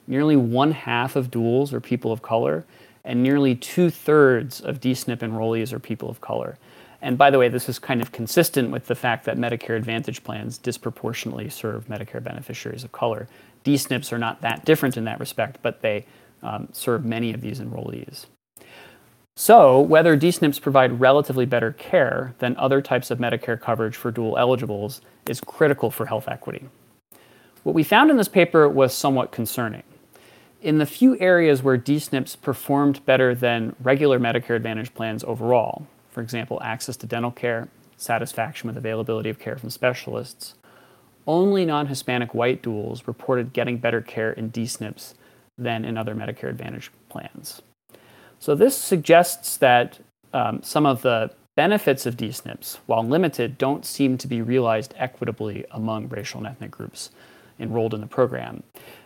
Nearly 0.07 0.35
one 0.35 0.71
half 0.71 1.15
of 1.15 1.31
duals 1.31 1.73
are 1.73 1.81
people 1.81 2.11
of 2.11 2.21
color, 2.21 2.65
and 3.03 3.21
nearly 3.21 3.55
two 3.55 3.89
thirds 3.89 4.61
of 4.61 4.79
DSNP 4.79 5.19
enrollees 5.19 5.73
are 5.73 5.79
people 5.79 6.09
of 6.09 6.21
color. 6.21 6.57
And 7.01 7.17
by 7.17 7.29
the 7.29 7.37
way, 7.37 7.49
this 7.49 7.69
is 7.69 7.77
kind 7.77 8.01
of 8.01 8.11
consistent 8.11 8.71
with 8.71 8.87
the 8.87 8.95
fact 8.95 9.25
that 9.25 9.37
Medicare 9.37 9.77
Advantage 9.77 10.23
plans 10.23 10.57
disproportionately 10.57 11.49
serve 11.49 11.87
Medicare 11.87 12.23
beneficiaries 12.23 12.83
of 12.83 12.91
color. 12.91 13.27
DSNPs 13.63 14.11
are 14.11 14.17
not 14.17 14.41
that 14.41 14.65
different 14.65 14.97
in 14.97 15.03
that 15.05 15.19
respect, 15.19 15.59
but 15.61 15.81
they 15.81 16.05
um, 16.41 16.67
serve 16.71 17.05
many 17.05 17.33
of 17.33 17.41
these 17.41 17.59
enrollees. 17.59 18.25
So, 19.37 19.81
whether 19.81 20.17
DSNPs 20.17 20.61
provide 20.61 20.99
relatively 20.99 21.45
better 21.45 21.73
care 21.73 22.33
than 22.39 22.55
other 22.57 22.81
types 22.81 23.11
of 23.11 23.19
Medicare 23.19 23.59
coverage 23.59 23.95
for 23.95 24.09
dual 24.09 24.37
eligibles 24.37 25.01
is 25.27 25.41
critical 25.41 25.91
for 25.91 26.05
health 26.05 26.27
equity. 26.27 26.69
What 27.63 27.75
we 27.75 27.83
found 27.83 28.09
in 28.09 28.17
this 28.17 28.27
paper 28.27 28.69
was 28.69 28.93
somewhat 28.93 29.31
concerning. 29.31 29.83
In 30.65 30.79
the 30.79 30.87
few 30.87 31.15
areas 31.19 31.61
where 31.61 31.77
DSNPs 31.77 32.41
performed 32.41 33.05
better 33.05 33.35
than 33.35 33.75
regular 33.83 34.19
Medicare 34.19 34.55
Advantage 34.55 34.95
plans 34.95 35.23
overall, 35.23 35.85
for 36.09 36.21
example, 36.21 36.59
access 36.63 36.97
to 36.97 37.05
dental 37.05 37.29
care, 37.29 37.67
satisfaction 37.97 38.65
with 38.65 38.75
availability 38.75 39.29
of 39.29 39.37
care 39.37 39.57
from 39.57 39.69
specialists, 39.69 40.55
only 41.27 41.65
non 41.65 41.85
Hispanic 41.85 42.33
white 42.33 42.63
duals 42.63 43.05
reported 43.05 43.53
getting 43.53 43.77
better 43.77 44.01
care 44.01 44.31
in 44.31 44.49
DSNPs 44.49 45.13
than 45.55 45.85
in 45.85 45.99
other 45.99 46.15
Medicare 46.15 46.49
Advantage 46.49 46.89
plans. 47.09 47.61
So, 48.39 48.55
this 48.55 48.75
suggests 48.75 49.57
that 49.57 49.99
um, 50.33 50.63
some 50.63 50.87
of 50.87 51.03
the 51.03 51.29
benefits 51.55 52.07
of 52.07 52.17
DSNPs, 52.17 52.79
while 52.87 53.03
limited, 53.03 53.59
don't 53.59 53.85
seem 53.85 54.17
to 54.17 54.27
be 54.27 54.41
realized 54.41 54.95
equitably 54.97 55.63
among 55.69 56.09
racial 56.09 56.39
and 56.39 56.47
ethnic 56.47 56.71
groups 56.71 57.11
enrolled 57.59 57.93
in 57.93 58.01
the 58.01 58.07
program. 58.07 58.63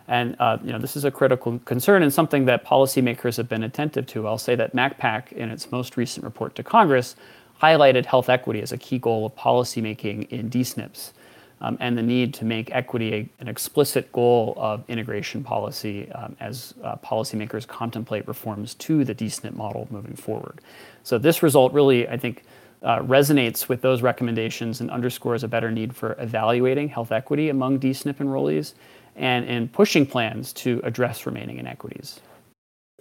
And 0.08 0.36
uh, 0.40 0.58
you 0.64 0.72
know, 0.72 0.78
this 0.78 0.96
is 0.96 1.04
a 1.04 1.10
critical 1.10 1.60
concern 1.60 2.02
and 2.02 2.12
something 2.12 2.44
that 2.46 2.64
policymakers 2.64 3.36
have 3.36 3.48
been 3.48 3.62
attentive 3.62 4.06
to. 4.08 4.26
I'll 4.26 4.38
say 4.38 4.54
that 4.56 4.74
MACPAC, 4.74 5.32
in 5.32 5.50
its 5.50 5.70
most 5.70 5.96
recent 5.96 6.24
report 6.24 6.54
to 6.56 6.62
Congress, 6.62 7.14
highlighted 7.62 8.06
health 8.06 8.28
equity 8.28 8.60
as 8.62 8.72
a 8.72 8.78
key 8.78 8.98
goal 8.98 9.26
of 9.26 9.36
policymaking 9.36 10.28
in 10.30 10.50
DSNPs. 10.50 11.12
Um, 11.62 11.76
and 11.78 11.96
the 11.96 12.02
need 12.02 12.32
to 12.34 12.46
make 12.46 12.74
equity 12.74 13.14
a, 13.14 13.28
an 13.38 13.46
explicit 13.46 14.10
goal 14.12 14.54
of 14.56 14.82
integration 14.88 15.44
policy 15.44 16.10
um, 16.12 16.34
as 16.40 16.72
uh, 16.82 16.96
policymakers 16.96 17.66
contemplate 17.66 18.26
reforms 18.26 18.72
to 18.76 19.04
the 19.04 19.14
DSNP 19.14 19.54
model 19.54 19.86
moving 19.90 20.16
forward. 20.16 20.62
So, 21.02 21.18
this 21.18 21.42
result 21.42 21.74
really, 21.74 22.08
I 22.08 22.16
think, 22.16 22.44
uh, 22.82 23.00
resonates 23.00 23.68
with 23.68 23.82
those 23.82 24.02
recommendations 24.02 24.80
and 24.80 24.90
underscores 24.90 25.44
a 25.44 25.48
better 25.48 25.70
need 25.70 25.94
for 25.94 26.16
evaluating 26.18 26.88
health 26.88 27.12
equity 27.12 27.48
among 27.48 27.78
DSNP 27.78 28.16
enrollees 28.16 28.74
and 29.16 29.44
in 29.44 29.68
pushing 29.68 30.06
plans 30.06 30.52
to 30.54 30.80
address 30.84 31.26
remaining 31.26 31.58
inequities? 31.58 32.20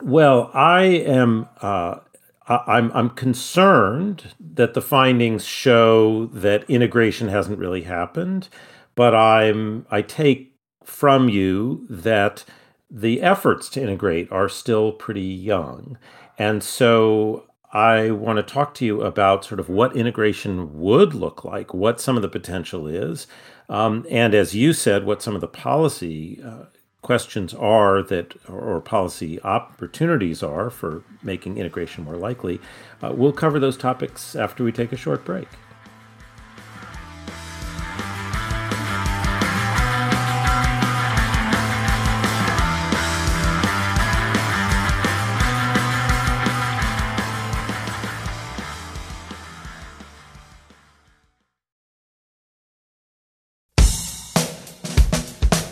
Well, 0.02 0.50
I 0.54 0.84
am. 0.84 1.48
Uh, 1.62 2.00
I'm, 2.48 2.92
I'm 2.94 3.12
concerned 3.12 4.34
that 4.40 4.74
the 4.74 4.82
findings 4.82 5.46
show 5.46 6.26
that 6.28 6.68
integration 6.68 7.28
hasn't 7.28 7.60
really 7.60 7.84
happened, 7.84 8.50
but 8.96 9.14
I'm 9.14 9.86
I 9.92 10.02
take 10.02 10.56
from 10.84 11.30
you 11.30 11.86
that 11.90 12.46
the 12.90 13.22
efforts 13.22 13.70
to 13.70 13.82
integrate 13.82 14.32
are 14.32 14.50
still 14.50 14.92
pretty 14.92 15.22
young, 15.22 15.98
and 16.40 16.64
so 16.64 17.49
I 17.72 18.12
want 18.12 18.38
to 18.38 18.44
talk 18.44 18.74
to 18.76 18.86
you 18.86 19.02
about 19.02 19.46
sort 19.46 19.60
of 19.60 19.70
what 19.70 19.96
integration 19.96 20.80
would 20.80 21.14
look 21.14 21.44
like, 21.44 21.74
what 21.74 22.02
some 22.02 22.16
of 22.16 22.22
the 22.24 22.30
potential 22.30 22.88
is, 22.88 23.28
um, 23.70 24.06
and 24.10 24.34
as 24.34 24.56
you 24.56 24.74
said, 24.74 25.06
what 25.06 25.22
some 25.22 25.36
of 25.36 25.42
the 25.42 25.48
policy 25.48 26.42
uh, 26.44 26.66
questions 27.02 27.54
are 27.54 28.02
that, 28.04 28.34
or 28.50 28.82
policy 28.82 29.42
opportunities 29.44 30.42
are 30.42 30.70
for 30.70 31.04
making 31.22 31.58
integration 31.58 32.04
more 32.04 32.18
likely. 32.18 32.60
Uh, 33.04 33.14
we'll 33.14 33.32
cover 33.32 33.60
those 33.60 33.78
topics 33.78 34.36
after 34.36 34.64
we 34.64 34.72
take 34.72 34.92
a 34.92 34.98
short 34.98 35.24
break. 35.24 35.48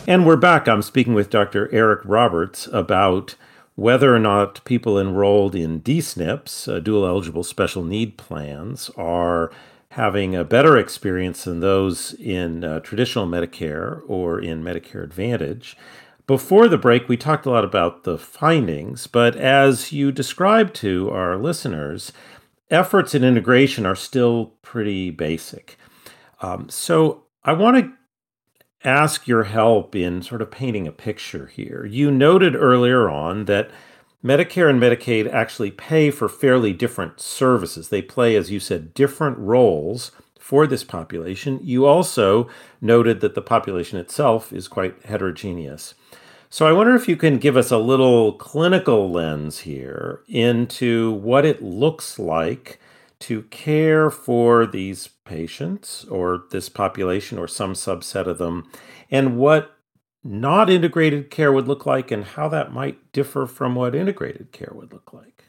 And 0.10 0.26
we're 0.26 0.38
back. 0.38 0.70
I'm 0.70 0.84
speaking 0.84 1.14
with 1.14 1.30
Dr. 1.30 1.70
Eric 1.74 2.00
Roberts 2.06 2.70
about 2.72 3.36
whether 3.76 4.16
or 4.16 4.20
not 4.20 4.64
people 4.64 4.98
enrolled 4.98 5.54
in 5.54 5.82
DSNPs, 5.82 6.74
uh, 6.74 6.80
dual 6.80 7.06
eligible 7.06 7.44
special 7.44 7.84
need 7.84 8.18
plans, 8.18 8.90
are 8.96 9.52
having 9.90 10.34
a 10.34 10.46
better 10.46 10.78
experience 10.78 11.44
than 11.44 11.60
those 11.60 12.14
in 12.14 12.64
uh, 12.64 12.80
traditional 12.80 13.28
Medicare 13.28 14.02
or 14.08 14.40
in 14.40 14.64
Medicare 14.64 15.04
Advantage. 15.04 15.76
Before 16.26 16.70
the 16.70 16.78
break, 16.78 17.10
we 17.10 17.18
talked 17.18 17.46
a 17.46 17.50
lot 17.50 17.66
about 17.66 18.06
the 18.06 18.18
findings, 18.18 19.08
but 19.08 19.36
as 19.36 19.92
you 19.92 20.14
described 20.14 20.74
to 20.76 21.10
our 21.10 21.36
listeners, 21.36 22.14
efforts 22.72 23.14
in 23.14 23.26
integration 23.26 23.86
are 23.86 23.94
still 23.94 24.54
pretty 24.62 25.12
basic. 25.12 25.78
Um, 26.42 26.70
so 26.70 27.26
I 27.44 27.52
want 27.52 27.76
to 27.78 27.97
ask 28.88 29.28
your 29.28 29.44
help 29.44 29.96
in 29.96 30.22
sort 30.22 30.42
of 30.42 30.50
painting 30.50 30.88
a 30.88 30.92
picture 30.92 31.48
here. 31.48 31.86
You 31.86 32.10
noted 32.10 32.56
earlier 32.56 33.10
on 33.10 33.46
that 33.46 33.70
Medicare 34.24 34.70
and 34.70 34.82
Medicaid 34.82 35.32
actually 35.32 35.72
pay 35.72 36.10
for 36.10 36.30
fairly 36.30 36.72
different 36.72 37.20
services. 37.20 37.90
They 37.90 38.02
play, 38.02 38.36
as 38.36 38.50
you 38.50 38.60
said, 38.60 38.94
different 38.94 39.38
roles 39.38 40.12
for 40.40 40.66
this 40.66 40.86
population. 40.86 41.60
You 41.62 41.86
also 41.86 42.50
noted 42.80 43.20
that 43.20 43.36
the 43.36 43.42
population 43.42 44.00
itself 44.00 44.54
is 44.54 44.70
quite 44.70 45.04
heterogeneous. 45.04 45.94
So 46.50 46.66
I 46.66 46.72
wonder 46.72 46.96
if 46.96 47.10
you 47.10 47.18
can 47.18 47.40
give 47.40 47.58
us 47.58 47.72
a 47.72 47.78
little 47.78 48.32
clinical 48.34 49.12
lens 49.12 49.60
here 49.60 50.22
into 50.30 51.12
what 51.12 51.46
it 51.46 51.62
looks 51.62 52.18
like 52.18 52.80
to 53.20 53.44
care 53.44 54.10
for 54.10 54.66
these 54.66 55.10
patients 55.26 56.06
or 56.06 56.44
this 56.52 56.70
population 56.70 57.38
or 57.38 57.48
some 57.48 57.74
subset 57.74 58.28
of 58.28 58.38
them, 58.38 58.70
and 59.10 59.38
what 59.38 59.72
not 60.24 60.70
integrated 60.70 61.30
care 61.30 61.52
would 61.52 61.68
look 61.68 61.86
like 61.86 62.12
and 62.12 62.24
how 62.24 62.50
that 62.50 62.74
might 62.74 63.12
differ 63.12 63.46
from 63.46 63.76
what 63.76 63.96
integrated 63.96 64.52
care 64.52 64.72
would 64.74 64.92
look 64.92 65.14
like. 65.14 65.46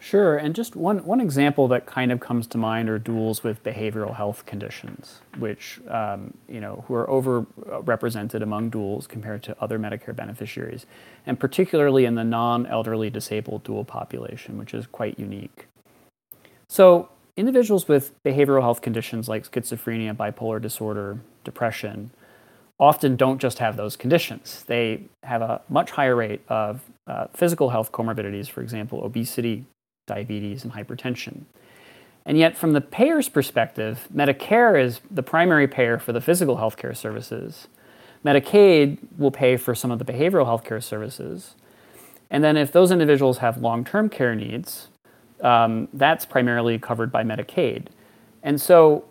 Sure, 0.00 0.36
and 0.36 0.54
just 0.54 0.76
one, 0.76 1.02
one 1.06 1.18
example 1.18 1.66
that 1.68 1.86
kind 1.86 2.12
of 2.12 2.20
comes 2.20 2.46
to 2.48 2.58
mind 2.58 2.90
are 2.90 2.98
duals 2.98 3.42
with 3.42 3.62
behavioral 3.62 4.14
health 4.14 4.44
conditions, 4.44 5.22
which 5.38 5.80
um, 5.88 6.34
you 6.46 6.60
know 6.60 6.84
who 6.86 6.94
are 6.94 7.06
overrepresented 7.06 8.42
among 8.42 8.70
duals 8.70 9.08
compared 9.08 9.42
to 9.44 9.56
other 9.62 9.78
Medicare 9.78 10.14
beneficiaries, 10.14 10.84
and 11.24 11.40
particularly 11.40 12.04
in 12.04 12.16
the 12.16 12.24
non-elderly 12.24 13.08
disabled 13.08 13.64
dual 13.64 13.84
population, 13.84 14.58
which 14.58 14.74
is 14.74 14.86
quite 14.86 15.18
unique. 15.18 15.68
So, 16.74 17.08
individuals 17.36 17.86
with 17.86 18.20
behavioral 18.24 18.60
health 18.60 18.82
conditions 18.82 19.28
like 19.28 19.48
schizophrenia, 19.48 20.12
bipolar 20.12 20.60
disorder, 20.60 21.20
depression 21.44 22.10
often 22.80 23.14
don't 23.14 23.38
just 23.40 23.60
have 23.60 23.76
those 23.76 23.94
conditions. 23.94 24.64
They 24.66 25.04
have 25.22 25.40
a 25.40 25.60
much 25.68 25.92
higher 25.92 26.16
rate 26.16 26.40
of 26.48 26.80
uh, 27.06 27.28
physical 27.32 27.70
health 27.70 27.92
comorbidities, 27.92 28.50
for 28.50 28.60
example, 28.60 29.04
obesity, 29.04 29.66
diabetes, 30.08 30.64
and 30.64 30.72
hypertension. 30.72 31.42
And 32.26 32.38
yet, 32.38 32.56
from 32.56 32.72
the 32.72 32.80
payer's 32.80 33.28
perspective, 33.28 34.08
Medicare 34.12 34.76
is 34.76 35.00
the 35.08 35.22
primary 35.22 35.68
payer 35.68 36.00
for 36.00 36.12
the 36.12 36.20
physical 36.20 36.56
health 36.56 36.76
care 36.76 36.92
services. 36.92 37.68
Medicaid 38.24 38.98
will 39.16 39.30
pay 39.30 39.56
for 39.56 39.76
some 39.76 39.92
of 39.92 40.00
the 40.00 40.04
behavioral 40.04 40.46
health 40.46 40.64
care 40.64 40.80
services. 40.80 41.54
And 42.30 42.42
then 42.42 42.56
if 42.56 42.72
those 42.72 42.90
individuals 42.90 43.38
have 43.38 43.58
long 43.58 43.84
term 43.84 44.08
care 44.08 44.34
needs, 44.34 44.88
um, 45.44 45.88
that's 45.92 46.24
primarily 46.24 46.78
covered 46.78 47.12
by 47.12 47.22
Medicaid. 47.22 47.86
And 48.42 48.60
so, 48.60 49.04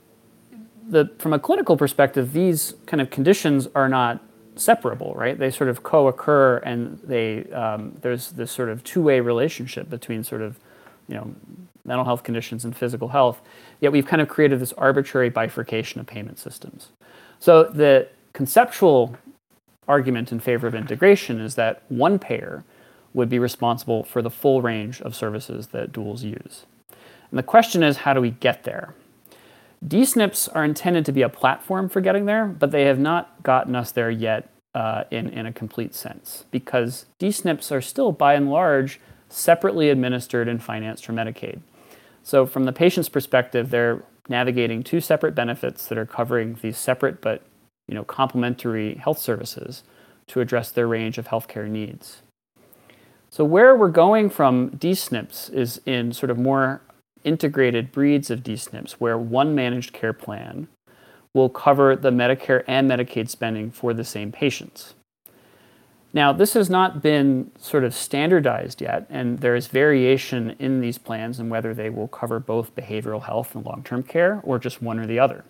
the, 0.89 1.09
from 1.19 1.31
a 1.31 1.39
clinical 1.39 1.77
perspective, 1.77 2.33
these 2.33 2.73
kind 2.87 2.99
of 2.99 3.09
conditions 3.09 3.69
are 3.73 3.87
not 3.87 4.21
separable, 4.55 5.13
right? 5.13 5.37
They 5.37 5.49
sort 5.49 5.69
of 5.69 5.83
co-occur, 5.83 6.57
and 6.57 6.99
they 7.03 7.49
um, 7.51 7.97
there's 8.01 8.31
this 8.31 8.51
sort 8.51 8.69
of 8.69 8.83
two-way 8.83 9.19
relationship 9.19 9.89
between 9.89 10.23
sort 10.23 10.41
of 10.41 10.59
you 11.07 11.15
know 11.15 11.33
mental 11.85 12.05
health 12.05 12.23
conditions 12.23 12.65
and 12.65 12.75
physical 12.75 13.09
health. 13.09 13.41
Yet 13.79 13.91
we've 13.91 14.05
kind 14.05 14.21
of 14.21 14.27
created 14.27 14.59
this 14.59 14.73
arbitrary 14.73 15.29
bifurcation 15.29 15.99
of 16.01 16.07
payment 16.07 16.39
systems. 16.39 16.89
So 17.39 17.63
the 17.63 18.07
conceptual 18.33 19.15
argument 19.87 20.31
in 20.31 20.39
favor 20.39 20.65
of 20.65 20.75
integration 20.75 21.39
is 21.39 21.55
that 21.55 21.83
one 21.89 22.17
payer 22.19 22.63
would 23.13 23.29
be 23.29 23.39
responsible 23.39 24.03
for 24.03 24.22
the 24.22 24.29
full 24.29 24.62
range 24.62 25.01
of 25.01 25.15
services 25.15 25.67
that 25.67 25.91
duals 25.91 26.24
use. 26.24 26.65
And 27.29 27.38
the 27.38 27.43
question 27.43 27.84
is, 27.84 27.98
how 27.98 28.13
do 28.13 28.22
we 28.22 28.32
get 28.32 28.63
there? 28.63 28.96
DSNPs 29.86 30.50
are 30.55 30.63
intended 30.63 31.05
to 31.05 31.12
be 31.12 31.22
a 31.22 31.29
platform 31.29 31.89
for 31.89 32.00
getting 32.00 32.25
there, 32.25 32.46
but 32.46 32.72
they 32.72 32.84
have 32.84 33.00
not 33.00 33.43
gotten 33.43 33.75
us 33.75 33.91
there 33.91 34.10
yet 34.10 34.50
uh, 34.74 35.03
in, 35.12 35.27
in 35.29 35.46
a 35.46 35.51
complete 35.51 35.93
sense 35.93 36.46
because 36.51 37.05
DSNPs 37.20 37.72
are 37.72 37.82
still, 37.82 38.12
by 38.12 38.34
and 38.34 38.50
large, 38.50 39.00
separately 39.29 39.89
administered 39.89 40.48
and 40.48 40.63
financed 40.63 41.05
from 41.05 41.15
Medicaid. 41.15 41.60
So, 42.24 42.46
from 42.46 42.63
the 42.63 42.72
patient's 42.72 43.10
perspective, 43.10 43.70
they're 43.70 44.03
navigating 44.29 44.84
two 44.84 45.01
separate 45.01 45.36
benefits 45.36 45.88
that 45.88 45.98
are 45.98 46.05
covering 46.05 46.58
these 46.62 46.77
separate 46.77 47.20
but 47.20 47.43
you 47.88 47.96
know, 47.96 48.03
complementary 48.03 48.96
health 48.96 49.20
services 49.20 49.84
to 50.27 50.39
address 50.39 50.72
their 50.72 50.88
range 50.88 51.17
of 51.17 51.27
healthcare 51.27 51.67
needs. 51.67 52.22
So, 53.33 53.43
where 53.43 53.75
we're 53.75 53.89
going 53.89 54.29
from 54.29 54.69
DSNPs 54.69 55.51
is 55.51 55.81
in 55.87 56.13
sort 56.13 56.29
of 56.29 56.37
more 56.37 56.81
integrated 57.23 57.91
breeds 57.91 58.29
of 58.29 58.43
DSNPs 58.43 58.91
where 58.99 59.17
one 59.17 59.55
managed 59.55 59.91
care 59.91 60.13
plan 60.13 60.67
will 61.33 61.49
cover 61.49 61.95
the 61.95 62.11
Medicare 62.11 62.63
and 62.67 62.87
Medicaid 62.87 63.31
spending 63.31 63.71
for 63.71 63.91
the 63.91 64.03
same 64.03 64.31
patients. 64.31 64.93
Now, 66.13 66.31
this 66.31 66.53
has 66.53 66.69
not 66.69 67.01
been 67.01 67.49
sort 67.57 67.83
of 67.83 67.95
standardized 67.95 68.81
yet, 68.81 69.07
and 69.09 69.39
there 69.39 69.55
is 69.55 69.65
variation 69.65 70.55
in 70.59 70.79
these 70.79 70.99
plans 70.99 71.39
and 71.39 71.49
whether 71.49 71.73
they 71.73 71.89
will 71.89 72.09
cover 72.09 72.39
both 72.39 72.75
behavioral 72.75 73.23
health 73.23 73.55
and 73.55 73.65
long 73.65 73.81
term 73.83 74.03
care 74.03 74.41
or 74.43 74.59
just 74.59 74.79
one 74.79 74.99
or 74.99 75.07
the 75.07 75.17
other. 75.17 75.43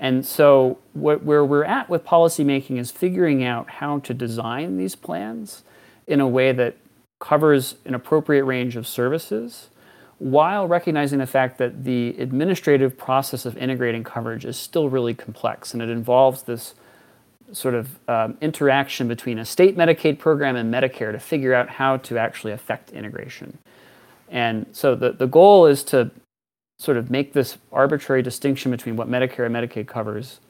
And 0.00 0.26
so, 0.26 0.78
what, 0.94 1.22
where 1.22 1.44
we're 1.44 1.62
at 1.62 1.88
with 1.88 2.04
policymaking 2.04 2.76
is 2.76 2.90
figuring 2.90 3.44
out 3.44 3.70
how 3.70 4.00
to 4.00 4.12
design 4.12 4.78
these 4.78 4.96
plans 4.96 5.62
in 6.08 6.20
a 6.20 6.26
way 6.26 6.50
that 6.50 6.74
covers 7.20 7.76
an 7.84 7.94
appropriate 7.94 8.44
range 8.44 8.76
of 8.76 8.86
services 8.86 9.68
while 10.18 10.66
recognizing 10.66 11.20
the 11.20 11.26
fact 11.26 11.58
that 11.58 11.84
the 11.84 12.16
administrative 12.18 12.96
process 12.98 13.46
of 13.46 13.56
integrating 13.56 14.02
coverage 14.02 14.44
is 14.44 14.56
still 14.56 14.88
really 14.88 15.14
complex 15.14 15.72
and 15.72 15.82
it 15.82 15.88
involves 15.88 16.42
this 16.42 16.74
sort 17.52 17.74
of 17.74 17.98
um, 18.08 18.36
interaction 18.40 19.08
between 19.08 19.38
a 19.38 19.44
state 19.44 19.76
Medicaid 19.76 20.18
program 20.18 20.56
and 20.56 20.72
Medicare 20.72 21.12
to 21.12 21.18
figure 21.18 21.54
out 21.54 21.68
how 21.68 21.96
to 21.98 22.18
actually 22.18 22.52
affect 22.52 22.90
integration. 22.90 23.58
And 24.28 24.66
so 24.72 24.94
the, 24.94 25.12
the 25.12 25.26
goal 25.26 25.66
is 25.66 25.82
to 25.84 26.10
sort 26.78 26.96
of 26.96 27.10
make 27.10 27.32
this 27.32 27.56
arbitrary 27.72 28.22
distinction 28.22 28.70
between 28.70 28.96
what 28.96 29.08
Medicare 29.08 29.46
and 29.46 29.54
Medicaid 29.54 29.86
covers 29.86 30.40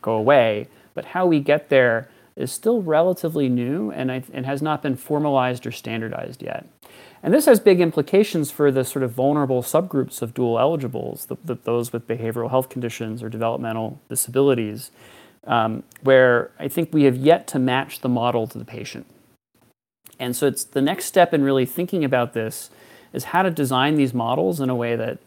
go 0.00 0.14
away, 0.14 0.68
but 0.94 1.06
how 1.06 1.26
we 1.26 1.38
get 1.40 1.68
there 1.68 2.08
is 2.36 2.50
still 2.50 2.82
relatively 2.82 3.48
new 3.48 3.90
and, 3.90 4.10
and 4.10 4.46
has 4.46 4.62
not 4.62 4.82
been 4.82 4.96
formalized 4.96 5.66
or 5.66 5.72
standardized 5.72 6.42
yet. 6.42 6.66
And 7.22 7.32
this 7.32 7.46
has 7.46 7.60
big 7.60 7.80
implications 7.80 8.50
for 8.50 8.72
the 8.72 8.84
sort 8.84 9.04
of 9.04 9.12
vulnerable 9.12 9.62
subgroups 9.62 10.22
of 10.22 10.34
dual 10.34 10.58
eligibles, 10.58 11.26
the, 11.26 11.36
the, 11.44 11.54
those 11.54 11.92
with 11.92 12.08
behavioral 12.08 12.50
health 12.50 12.68
conditions 12.68 13.22
or 13.22 13.28
developmental 13.28 14.00
disabilities, 14.08 14.90
um, 15.46 15.84
where 16.02 16.50
I 16.58 16.68
think 16.68 16.92
we 16.92 17.04
have 17.04 17.16
yet 17.16 17.46
to 17.48 17.58
match 17.58 18.00
the 18.00 18.08
model 18.08 18.46
to 18.48 18.58
the 18.58 18.64
patient. 18.64 19.06
And 20.18 20.34
so 20.34 20.46
it's 20.46 20.64
the 20.64 20.82
next 20.82 21.06
step 21.06 21.32
in 21.32 21.42
really 21.42 21.66
thinking 21.66 22.04
about 22.04 22.32
this 22.32 22.70
is 23.12 23.24
how 23.24 23.42
to 23.42 23.50
design 23.50 23.96
these 23.96 24.14
models 24.14 24.60
in 24.60 24.70
a 24.70 24.74
way 24.74 24.96
that 24.96 25.18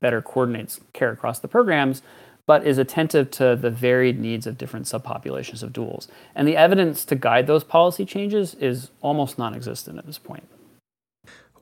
better 0.00 0.20
coordinates 0.20 0.80
care 0.92 1.10
across 1.10 1.38
the 1.38 1.48
programs, 1.48 2.02
but 2.48 2.66
is 2.66 2.78
attentive 2.78 3.30
to 3.30 3.54
the 3.54 3.70
varied 3.70 4.18
needs 4.18 4.46
of 4.46 4.56
different 4.56 4.86
subpopulations 4.86 5.62
of 5.62 5.70
duals. 5.70 6.08
And 6.34 6.48
the 6.48 6.56
evidence 6.56 7.04
to 7.04 7.14
guide 7.14 7.46
those 7.46 7.62
policy 7.62 8.06
changes 8.06 8.54
is 8.54 8.90
almost 9.02 9.38
non 9.38 9.54
existent 9.54 9.98
at 9.98 10.06
this 10.06 10.16
point. 10.16 10.48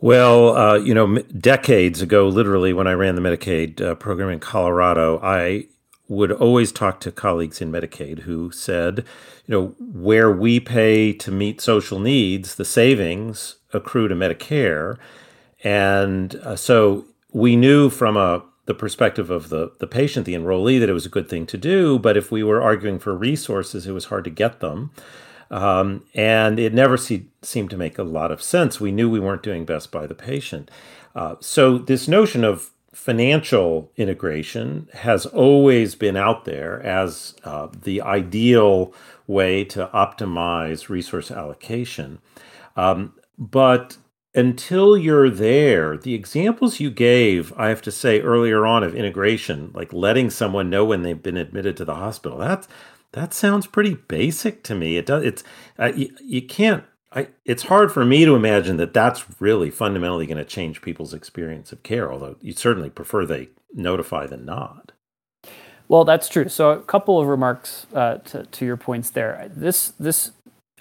Well, 0.00 0.56
uh, 0.56 0.76
you 0.76 0.94
know, 0.94 1.18
decades 1.18 2.02
ago, 2.02 2.28
literally, 2.28 2.72
when 2.72 2.86
I 2.86 2.92
ran 2.92 3.16
the 3.16 3.20
Medicaid 3.20 3.80
uh, 3.80 3.96
program 3.96 4.28
in 4.28 4.38
Colorado, 4.38 5.18
I 5.20 5.66
would 6.06 6.30
always 6.30 6.70
talk 6.70 7.00
to 7.00 7.10
colleagues 7.10 7.60
in 7.60 7.72
Medicaid 7.72 8.20
who 8.20 8.52
said, 8.52 8.98
you 9.46 9.52
know, 9.52 9.74
where 9.80 10.30
we 10.30 10.60
pay 10.60 11.12
to 11.14 11.32
meet 11.32 11.60
social 11.60 11.98
needs, 11.98 12.54
the 12.54 12.64
savings 12.64 13.56
accrue 13.72 14.06
to 14.06 14.14
Medicare. 14.14 14.98
And 15.64 16.36
uh, 16.36 16.54
so 16.54 17.06
we 17.32 17.56
knew 17.56 17.90
from 17.90 18.16
a 18.16 18.44
the 18.66 18.74
perspective 18.74 19.30
of 19.30 19.48
the, 19.48 19.72
the 19.78 19.86
patient, 19.86 20.26
the 20.26 20.34
enrollee, 20.34 20.78
that 20.78 20.88
it 20.88 20.92
was 20.92 21.06
a 21.06 21.10
good 21.10 21.28
thing 21.28 21.46
to 21.46 21.56
do. 21.56 21.98
But 21.98 22.16
if 22.16 22.30
we 22.30 22.42
were 22.42 22.60
arguing 22.60 22.98
for 22.98 23.16
resources, 23.16 23.86
it 23.86 23.92
was 23.92 24.06
hard 24.06 24.24
to 24.24 24.30
get 24.30 24.60
them. 24.60 24.90
Um, 25.50 26.04
and 26.14 26.58
it 26.58 26.74
never 26.74 26.96
see, 26.96 27.28
seemed 27.42 27.70
to 27.70 27.76
make 27.76 27.98
a 27.98 28.02
lot 28.02 28.32
of 28.32 28.42
sense. 28.42 28.80
We 28.80 28.90
knew 28.90 29.08
we 29.08 29.20
weren't 29.20 29.44
doing 29.44 29.64
best 29.64 29.92
by 29.92 30.06
the 30.06 30.14
patient. 30.14 30.70
Uh, 31.14 31.36
so, 31.40 31.78
this 31.78 32.08
notion 32.08 32.44
of 32.44 32.70
financial 32.92 33.92
integration 33.96 34.88
has 34.94 35.26
always 35.26 35.94
been 35.94 36.16
out 36.16 36.46
there 36.46 36.82
as 36.82 37.34
uh, 37.44 37.68
the 37.82 38.02
ideal 38.02 38.92
way 39.26 39.64
to 39.64 39.88
optimize 39.94 40.88
resource 40.88 41.30
allocation. 41.30 42.18
Um, 42.76 43.14
but 43.38 43.98
until 44.36 44.98
you're 44.98 45.30
there, 45.30 45.96
the 45.96 46.14
examples 46.14 46.78
you 46.78 46.90
gave, 46.90 47.52
I 47.56 47.70
have 47.70 47.80
to 47.82 47.90
say 47.90 48.20
earlier 48.20 48.66
on 48.66 48.84
of 48.84 48.94
integration, 48.94 49.70
like 49.74 49.94
letting 49.94 50.28
someone 50.28 50.68
know 50.68 50.84
when 50.84 51.02
they've 51.02 51.22
been 51.22 51.38
admitted 51.38 51.76
to 51.78 51.86
the 51.86 51.94
hospital, 51.94 52.38
that's 52.38 52.68
that 53.12 53.32
sounds 53.32 53.66
pretty 53.66 53.94
basic 53.94 54.62
to 54.64 54.74
me. 54.74 54.98
It 54.98 55.06
does. 55.06 55.24
It's 55.24 55.44
uh, 55.78 55.92
you, 55.96 56.14
you 56.22 56.42
can't. 56.42 56.84
I, 57.12 57.28
it's 57.46 57.62
hard 57.62 57.90
for 57.90 58.04
me 58.04 58.26
to 58.26 58.34
imagine 58.34 58.76
that 58.76 58.92
that's 58.92 59.24
really 59.40 59.70
fundamentally 59.70 60.26
going 60.26 60.36
to 60.36 60.44
change 60.44 60.82
people's 60.82 61.14
experience 61.14 61.72
of 61.72 61.82
care. 61.82 62.12
Although 62.12 62.36
you 62.42 62.52
certainly 62.52 62.90
prefer 62.90 63.24
they 63.24 63.48
notify 63.72 64.26
than 64.26 64.44
not. 64.44 64.92
Well, 65.88 66.04
that's 66.04 66.28
true. 66.28 66.48
So 66.48 66.72
a 66.72 66.82
couple 66.82 67.18
of 67.18 67.26
remarks 67.26 67.86
uh, 67.94 68.16
to, 68.16 68.44
to 68.44 68.66
your 68.66 68.76
points 68.76 69.08
there. 69.08 69.50
This 69.54 69.94
this 69.98 70.32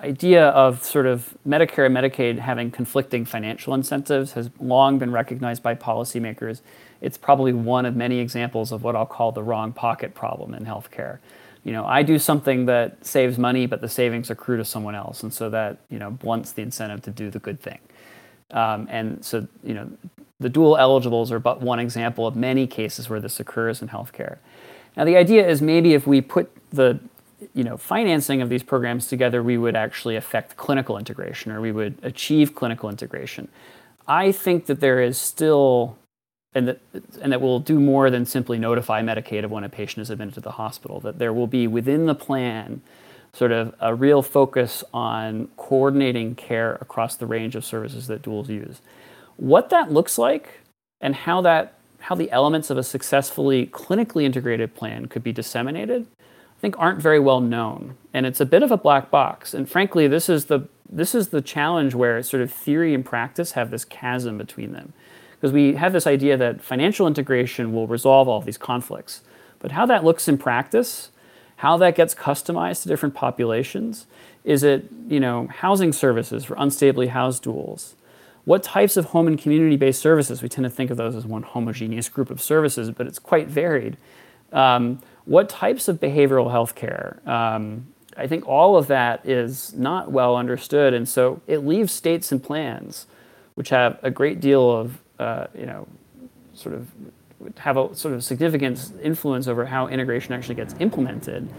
idea 0.01 0.47
of 0.49 0.83
sort 0.83 1.05
of 1.05 1.37
Medicare 1.47 1.85
and 1.85 1.95
Medicaid 1.95 2.39
having 2.39 2.71
conflicting 2.71 3.25
financial 3.25 3.73
incentives 3.73 4.33
has 4.33 4.49
long 4.59 4.99
been 4.99 5.11
recognized 5.11 5.63
by 5.63 5.75
policymakers. 5.75 6.61
It's 7.01 7.17
probably 7.17 7.53
one 7.53 7.85
of 7.85 7.95
many 7.95 8.19
examples 8.19 8.71
of 8.71 8.83
what 8.83 8.95
I'll 8.95 9.05
call 9.05 9.31
the 9.31 9.43
wrong 9.43 9.73
pocket 9.73 10.13
problem 10.13 10.53
in 10.53 10.65
healthcare 10.65 11.19
you 11.65 11.71
know, 11.71 11.83
I 11.83 12.03
do 12.03 12.19
something 12.19 12.67
that 12.67 13.03
saves 13.03 13.39
money, 13.39 13.65
but 13.65 13.81
the 13.81 13.89
savings 13.89 14.29
accrue 14.29 14.55
to 14.57 14.63
someone 14.63 14.93
else, 14.93 15.23
and 15.23 15.33
so 15.33 15.49
that 15.49 15.79
you 15.89 15.97
know 15.99 16.11
blunts 16.11 16.51
the 16.51 16.61
incentive 16.61 17.01
to 17.01 17.11
do 17.11 17.29
the 17.29 17.39
good 17.39 17.59
thing. 17.59 17.79
Um, 18.51 18.87
and 18.89 19.25
so, 19.25 19.47
you 19.63 19.73
know, 19.73 19.89
the 20.39 20.47
dual 20.47 20.77
eligibles 20.77 21.31
are 21.31 21.39
but 21.39 21.61
one 21.61 21.79
example 21.79 22.27
of 22.27 22.35
many 22.35 22.67
cases 22.67 23.09
where 23.09 23.19
this 23.19 23.39
occurs 23.39 23.81
in 23.81 23.87
healthcare. 23.87 24.37
Now, 24.95 25.03
the 25.03 25.17
idea 25.17 25.45
is 25.49 25.61
maybe 25.63 25.95
if 25.95 26.05
we 26.05 26.21
put 26.21 26.51
the 26.69 26.99
you 27.53 27.63
know 27.63 27.77
financing 27.77 28.41
of 28.41 28.49
these 28.49 28.63
programs 28.63 29.07
together, 29.07 29.43
we 29.43 29.57
would 29.57 29.75
actually 29.75 30.15
affect 30.15 30.57
clinical 30.57 30.97
integration, 30.97 31.51
or 31.51 31.61
we 31.61 31.71
would 31.71 31.97
achieve 32.03 32.55
clinical 32.55 32.89
integration. 32.89 33.47
I 34.07 34.31
think 34.31 34.67
that 34.67 34.79
there 34.79 35.01
is 35.01 35.17
still 35.17 35.97
and 36.53 36.69
that, 36.69 36.79
and 37.21 37.31
that 37.33 37.41
will 37.41 37.59
do 37.59 37.79
more 37.79 38.09
than 38.09 38.25
simply 38.25 38.57
notify 38.57 39.01
Medicaid 39.01 39.43
of 39.43 39.51
when 39.51 39.65
a 39.65 39.69
patient 39.69 40.01
is 40.03 40.09
admitted 40.09 40.33
to 40.35 40.41
the 40.41 40.51
hospital. 40.51 40.99
That 40.99 41.19
there 41.19 41.33
will 41.33 41.47
be 41.47 41.67
within 41.67 42.05
the 42.05 42.15
plan 42.15 42.81
sort 43.33 43.51
of 43.51 43.75
a 43.81 43.93
real 43.93 44.21
focus 44.21 44.81
on 44.93 45.49
coordinating 45.57 46.35
care 46.35 46.75
across 46.75 47.17
the 47.17 47.25
range 47.25 47.55
of 47.55 47.65
services 47.65 48.07
that 48.07 48.21
duals 48.21 48.47
use. 48.47 48.79
What 49.35 49.69
that 49.71 49.91
looks 49.91 50.17
like 50.17 50.61
and 51.01 51.13
how 51.13 51.41
that 51.41 51.73
how 51.99 52.15
the 52.15 52.29
elements 52.31 52.69
of 52.69 52.77
a 52.77 52.83
successfully 52.83 53.65
clinically 53.65 54.23
integrated 54.23 54.75
plan 54.75 55.07
could 55.07 55.23
be 55.23 55.31
disseminated, 55.31 56.05
think 56.65 56.79
aren't 56.79 57.01
very 57.01 57.19
well 57.19 57.41
known. 57.41 57.95
And 58.11 58.25
it's 58.25 58.41
a 58.41 58.45
bit 58.45 58.63
of 58.63 58.71
a 58.71 58.77
black 58.77 59.11
box. 59.11 59.53
And 59.53 59.69
frankly, 59.69 60.07
this 60.07 60.29
is 60.29 60.45
the 60.45 60.67
this 60.89 61.15
is 61.15 61.29
the 61.29 61.41
challenge 61.41 61.95
where 61.95 62.21
sort 62.23 62.41
of 62.43 62.51
theory 62.51 62.93
and 62.93 63.03
practice 63.03 63.53
have 63.53 63.71
this 63.71 63.85
chasm 63.85 64.37
between 64.37 64.71
them 64.71 64.93
because 65.33 65.51
we 65.51 65.73
have 65.75 65.93
this 65.93 66.07
idea 66.07 66.37
that 66.37 66.61
financial 66.61 67.07
integration 67.07 67.73
will 67.73 67.87
resolve 67.87 68.27
all 68.27 68.39
these 68.41 68.57
conflicts. 68.57 69.21
But 69.59 69.71
how 69.71 69.85
that 69.87 70.03
looks 70.03 70.27
in 70.27 70.37
practice 70.37 71.09
how 71.57 71.77
that 71.77 71.95
gets 71.95 72.13
customized 72.13 72.81
to 72.83 72.89
different 72.89 73.15
populations. 73.15 74.07
Is 74.43 74.63
it, 74.63 74.85
you 75.07 75.19
know, 75.19 75.47
housing 75.47 75.93
services 75.93 76.43
for 76.43 76.55
unstably 76.55 77.09
housed 77.09 77.43
duals? 77.43 77.93
What 78.43 78.61
types 78.61 78.97
of 78.97 79.05
home 79.05 79.27
and 79.27 79.39
community-based 79.39 79.99
services? 79.99 80.43
We 80.43 80.49
tend 80.49 80.65
to 80.65 80.69
think 80.69 80.91
of 80.91 80.97
those 80.97 81.15
as 81.15 81.25
one 81.25 81.43
homogeneous 81.43 82.09
group 82.09 82.29
of 82.29 82.41
services, 82.41 82.91
but 82.91 83.07
it's 83.07 83.19
quite 83.19 83.47
varied. 83.47 83.97
Um, 84.51 85.01
what 85.25 85.49
types 85.49 85.87
of 85.87 85.99
behavioral 85.99 86.51
health 86.51 86.75
care? 86.75 87.19
Um, 87.25 87.87
I 88.17 88.27
think 88.27 88.47
all 88.47 88.77
of 88.77 88.87
that 88.87 89.25
is 89.25 89.73
not 89.73 90.11
well 90.11 90.35
understood, 90.35 90.93
and 90.93 91.07
so 91.07 91.41
it 91.47 91.59
leaves 91.59 91.91
states 91.91 92.31
and 92.31 92.41
plans, 92.41 93.07
which 93.55 93.69
have 93.69 93.99
a 94.03 94.11
great 94.11 94.39
deal 94.39 94.71
of, 94.71 95.01
uh, 95.19 95.47
you 95.57 95.65
know, 95.65 95.87
sort 96.53 96.75
of 96.75 96.87
have 97.57 97.77
a 97.77 97.93
sort 97.95 98.13
of 98.13 98.23
significant 98.23 98.91
influence 99.03 99.47
over 99.47 99.65
how 99.65 99.87
integration 99.87 100.33
actually 100.33 100.55
gets 100.55 100.73
implemented, 100.79 101.49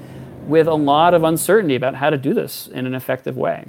with 0.46 0.66
a 0.66 0.74
lot 0.74 1.12
of 1.12 1.24
uncertainty 1.24 1.74
about 1.74 1.94
how 1.94 2.08
to 2.08 2.16
do 2.16 2.32
this 2.32 2.68
in 2.68 2.86
an 2.86 2.94
effective 2.94 3.36
way. 3.36 3.66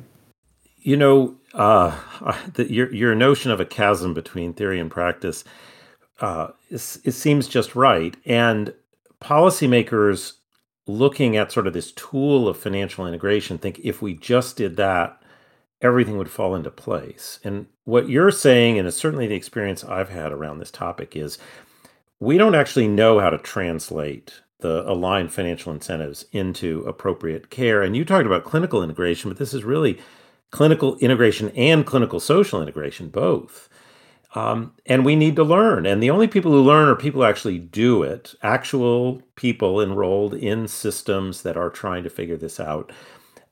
You 0.77 0.95
know, 0.95 1.35
uh, 1.53 1.97
the, 2.53 2.71
your 2.71 2.93
your 2.93 3.15
notion 3.15 3.51
of 3.51 3.59
a 3.59 3.65
chasm 3.65 4.13
between 4.13 4.53
theory 4.53 4.79
and 4.79 4.89
practice, 4.89 5.43
uh, 6.21 6.49
is, 6.69 6.99
it 7.03 7.11
seems 7.11 7.47
just 7.47 7.75
right, 7.75 8.15
and 8.25 8.73
policymakers 9.21 10.33
looking 10.85 11.35
at 11.35 11.51
sort 11.51 11.67
of 11.67 11.73
this 11.73 11.91
tool 11.91 12.47
of 12.47 12.57
financial 12.57 13.05
integration 13.05 13.57
think 13.57 13.79
if 13.83 14.01
we 14.01 14.13
just 14.13 14.55
did 14.55 14.77
that, 14.77 15.21
everything 15.81 16.17
would 16.17 16.29
fall 16.29 16.55
into 16.55 16.71
place. 16.71 17.39
And 17.43 17.67
what 17.83 18.09
you're 18.09 18.31
saying, 18.31 18.79
and 18.79 18.87
it's 18.87 18.97
certainly 18.97 19.27
the 19.27 19.35
experience 19.35 19.83
I've 19.83 20.09
had 20.09 20.31
around 20.31 20.59
this 20.59 20.71
topic, 20.71 21.15
is 21.15 21.37
we 22.19 22.37
don't 22.37 22.55
actually 22.55 22.87
know 22.87 23.19
how 23.19 23.29
to 23.29 23.37
translate 23.37 24.41
the 24.59 24.89
aligned 24.89 25.31
financial 25.31 25.71
incentives 25.71 26.25
into 26.31 26.81
appropriate 26.87 27.49
care. 27.49 27.83
And 27.83 27.95
you 27.95 28.03
talked 28.03 28.25
about 28.25 28.43
clinical 28.43 28.81
integration, 28.81 29.29
but 29.29 29.37
this 29.37 29.53
is 29.53 29.63
really 29.63 29.99
clinical 30.49 30.97
integration 30.97 31.49
and 31.49 31.85
clinical 31.85 32.19
social 32.19 32.61
integration, 32.61 33.09
both. 33.09 33.69
Um, 34.35 34.73
and 34.85 35.05
we 35.05 35.15
need 35.15 35.35
to 35.37 35.43
learn. 35.43 35.85
And 35.85 36.03
the 36.03 36.09
only 36.09 36.27
people 36.27 36.51
who 36.51 36.61
learn 36.61 36.89
are 36.89 36.95
people 36.95 37.21
who 37.21 37.27
actually 37.27 37.59
do 37.59 38.03
it, 38.03 38.35
actual 38.43 39.21
people 39.35 39.81
enrolled 39.81 40.33
in 40.33 40.67
systems 40.67 41.41
that 41.43 41.57
are 41.57 41.69
trying 41.69 42.03
to 42.03 42.09
figure 42.09 42.37
this 42.37 42.59
out. 42.59 42.91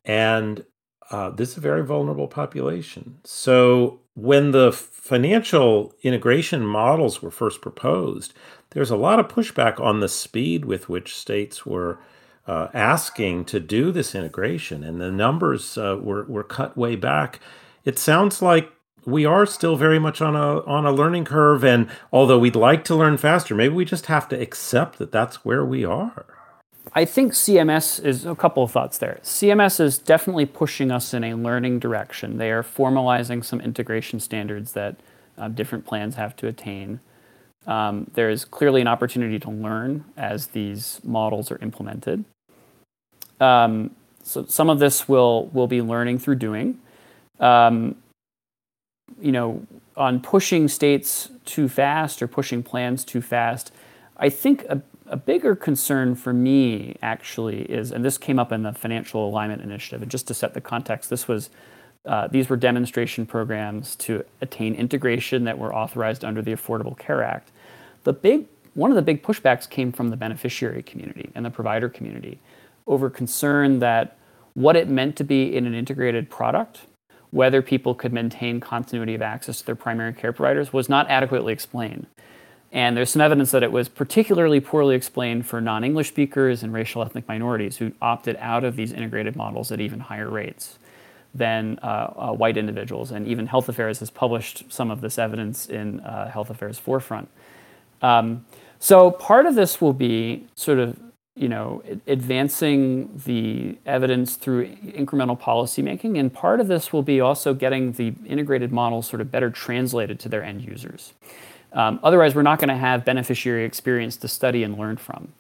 And 0.03 0.65
uh, 1.11 1.29
this 1.29 1.51
is 1.51 1.57
a 1.57 1.61
very 1.61 1.83
vulnerable 1.83 2.27
population. 2.27 3.19
So 3.23 4.01
when 4.15 4.51
the 4.51 4.71
financial 4.71 5.93
integration 6.01 6.65
models 6.65 7.21
were 7.21 7.31
first 7.31 7.61
proposed, 7.61 8.33
there's 8.71 8.91
a 8.91 8.97
lot 8.97 9.19
of 9.19 9.27
pushback 9.27 9.79
on 9.79 9.99
the 9.99 10.09
speed 10.09 10.65
with 10.65 10.89
which 10.89 11.15
states 11.15 11.65
were 11.65 11.99
uh, 12.47 12.67
asking 12.73 13.45
to 13.45 13.59
do 13.59 13.91
this 13.91 14.13
integration, 14.13 14.83
and 14.83 15.01
the 15.01 15.11
numbers 15.11 15.77
uh, 15.77 15.97
were 15.99 16.25
were 16.25 16.43
cut 16.43 16.77
way 16.77 16.95
back. 16.95 17.39
It 17.85 17.97
sounds 17.97 18.41
like 18.41 18.71
we 19.05 19.25
are 19.25 19.45
still 19.45 19.75
very 19.75 19.99
much 19.99 20.21
on 20.21 20.35
a 20.35 20.61
on 20.65 20.85
a 20.85 20.91
learning 20.91 21.25
curve, 21.25 21.63
and 21.63 21.89
although 22.11 22.39
we'd 22.39 22.55
like 22.55 22.83
to 22.85 22.95
learn 22.95 23.17
faster, 23.17 23.55
maybe 23.55 23.73
we 23.73 23.85
just 23.85 24.07
have 24.07 24.27
to 24.29 24.39
accept 24.39 24.97
that 24.99 25.11
that's 25.11 25.45
where 25.45 25.63
we 25.63 25.85
are. 25.85 26.25
I 26.93 27.05
think 27.05 27.33
CMS 27.33 28.03
is 28.03 28.25
a 28.25 28.35
couple 28.35 28.63
of 28.63 28.71
thoughts 28.71 28.97
there. 28.97 29.19
CMS 29.21 29.79
is 29.79 29.97
definitely 29.97 30.45
pushing 30.45 30.91
us 30.91 31.13
in 31.13 31.23
a 31.23 31.35
learning 31.35 31.79
direction. 31.79 32.37
They 32.37 32.51
are 32.51 32.63
formalizing 32.63 33.43
some 33.43 33.59
integration 33.59 34.19
standards 34.19 34.71
that 34.73 34.95
uh, 35.37 35.49
different 35.49 35.85
plans 35.85 36.15
have 36.15 36.35
to 36.37 36.47
attain. 36.47 37.01
Um, 37.67 38.09
there 38.13 38.29
is 38.29 38.45
clearly 38.45 38.79
an 38.79 38.87
opportunity 38.87 39.39
to 39.39 39.49
learn 39.49 40.05
as 40.15 40.47
these 40.47 41.01
models 41.03 41.51
are 41.51 41.57
implemented. 41.61 42.23
Um, 43.41 43.95
so 44.23 44.45
some 44.45 44.69
of 44.69 44.79
this 44.79 45.09
will 45.09 45.47
will 45.47 45.67
be 45.67 45.81
learning 45.81 46.19
through 46.19 46.35
doing. 46.35 46.79
Um, 47.39 47.95
you 49.21 49.31
know, 49.31 49.65
on 49.95 50.19
pushing 50.19 50.67
states 50.67 51.29
too 51.45 51.69
fast 51.69 52.21
or 52.21 52.27
pushing 52.27 52.63
plans 52.63 53.05
too 53.05 53.21
fast, 53.21 53.71
I 54.17 54.29
think 54.29 54.63
a, 54.63 54.81
a 55.07 55.17
bigger 55.17 55.55
concern 55.55 56.15
for 56.15 56.33
me 56.33 56.97
actually 57.01 57.63
is, 57.63 57.91
and 57.91 58.03
this 58.03 58.17
came 58.17 58.39
up 58.39 58.51
in 58.51 58.63
the 58.63 58.73
financial 58.73 59.27
alignment 59.27 59.61
initiative, 59.61 60.01
and 60.01 60.11
just 60.11 60.27
to 60.27 60.33
set 60.33 60.53
the 60.53 60.61
context, 60.61 61.09
this 61.09 61.27
was 61.27 61.49
uh, 62.05 62.27
these 62.27 62.49
were 62.49 62.55
demonstration 62.55 63.25
programs 63.25 63.95
to 63.95 64.23
attain 64.41 64.75
integration 64.75 65.43
that 65.45 65.57
were 65.57 65.73
authorized 65.73 66.23
under 66.23 66.39
the 66.39 66.51
Affordable 66.51 66.95
Care 66.97 67.23
Act. 67.23 67.51
The 68.03 68.13
big 68.13 68.45
one 68.75 68.91
of 68.91 68.95
the 68.95 69.01
big 69.01 69.23
pushbacks 69.23 69.67
came 69.67 69.91
from 69.91 70.09
the 70.09 70.17
beneficiary 70.17 70.83
community 70.83 71.31
and 71.33 71.45
the 71.45 71.49
provider 71.49 71.89
community 71.89 72.39
over 72.87 73.09
concern 73.09 73.79
that 73.79 74.17
what 74.53 74.75
it 74.75 74.87
meant 74.87 75.15
to 75.15 75.23
be 75.23 75.55
in 75.55 75.65
an 75.65 75.73
integrated 75.73 76.29
product, 76.29 76.81
whether 77.36 77.62
people 77.62 77.93
could 77.93 78.13
maintain 78.13 78.62
continuity 78.62 79.13
of 79.13 79.21
access 79.21 79.60
to 79.60 79.65
their 79.65 79.76
primary 79.76 80.13
care 80.13 80.32
providers, 80.32 80.71
was 80.71 80.88
not 80.88 81.06
adequately 81.10 81.52
explained. 81.52 82.08
And 82.71 82.95
there's 82.95 83.10
some 83.10 83.21
evidence 83.21 83.52
that 83.52 83.62
it 83.62 83.74
was 83.74 83.89
particularly 83.89 84.62
poorly 84.62 84.95
explained 84.95 85.45
for 85.45 85.60
non 85.60 85.84
English 85.84 86.08
speakers 86.08 86.63
and 86.63 86.71
racial 86.71 87.02
ethnic 87.02 87.28
minorities 87.28 87.76
who 87.76 87.91
opted 88.02 88.38
out 88.39 88.63
of 88.63 88.78
these 88.78 88.93
integrated 88.93 89.36
models 89.36 89.69
at 89.69 89.82
even 89.82 90.00
higher 90.00 90.30
rates 90.30 90.80
than 91.34 91.78
uh, 91.84 92.13
uh, 92.15 92.32
white 92.32 92.56
individuals. 92.56 93.12
And 93.12 93.28
even 93.28 93.48
Health 93.48 93.67
Affairs 93.67 94.00
has 94.00 94.10
published 94.10 94.71
some 94.71 94.89
of 94.89 95.02
this 95.02 95.19
evidence 95.19 95.67
in 95.67 96.00
uh, 96.00 96.32
Health 96.32 96.50
Affairs 96.50 96.80
Forefront. 96.80 97.28
Um, 98.02 98.45
so 98.80 99.12
part 99.12 99.45
of 99.45 99.56
this 99.56 99.82
will 99.82 99.93
be 99.93 100.48
sort 100.56 100.80
of 100.80 100.98
you 101.36 101.50
know, 101.50 101.84
advancing 102.08 103.21
the 103.26 103.78
evidence 103.86 104.38
through 104.38 104.67
incremental 104.67 105.39
policymaking, 105.39 106.17
and 106.17 106.34
part 106.34 106.62
of 106.62 106.67
this 106.67 106.93
will 106.93 107.04
be 107.04 107.19
also 107.19 107.54
getting 107.54 107.91
the 107.93 108.13
integrated 108.26 108.71
models 108.71 109.06
sort 109.06 109.21
of 109.21 109.32
better 109.32 109.50
translated 109.50 110.17
to 110.21 110.30
their 110.30 110.41
end 110.41 110.62
users. 110.62 111.13
Um, 111.74 112.00
otherwise, 112.04 112.36
we're 112.36 112.41
not 112.41 112.60
going 112.60 112.69
to 112.69 112.78
have 112.78 113.04
beneficiary 113.04 113.65
experience 113.65 114.15
to 114.17 114.30
study 114.30 114.63
and 114.63 114.78
learn 114.78 114.95
from. 114.95 115.34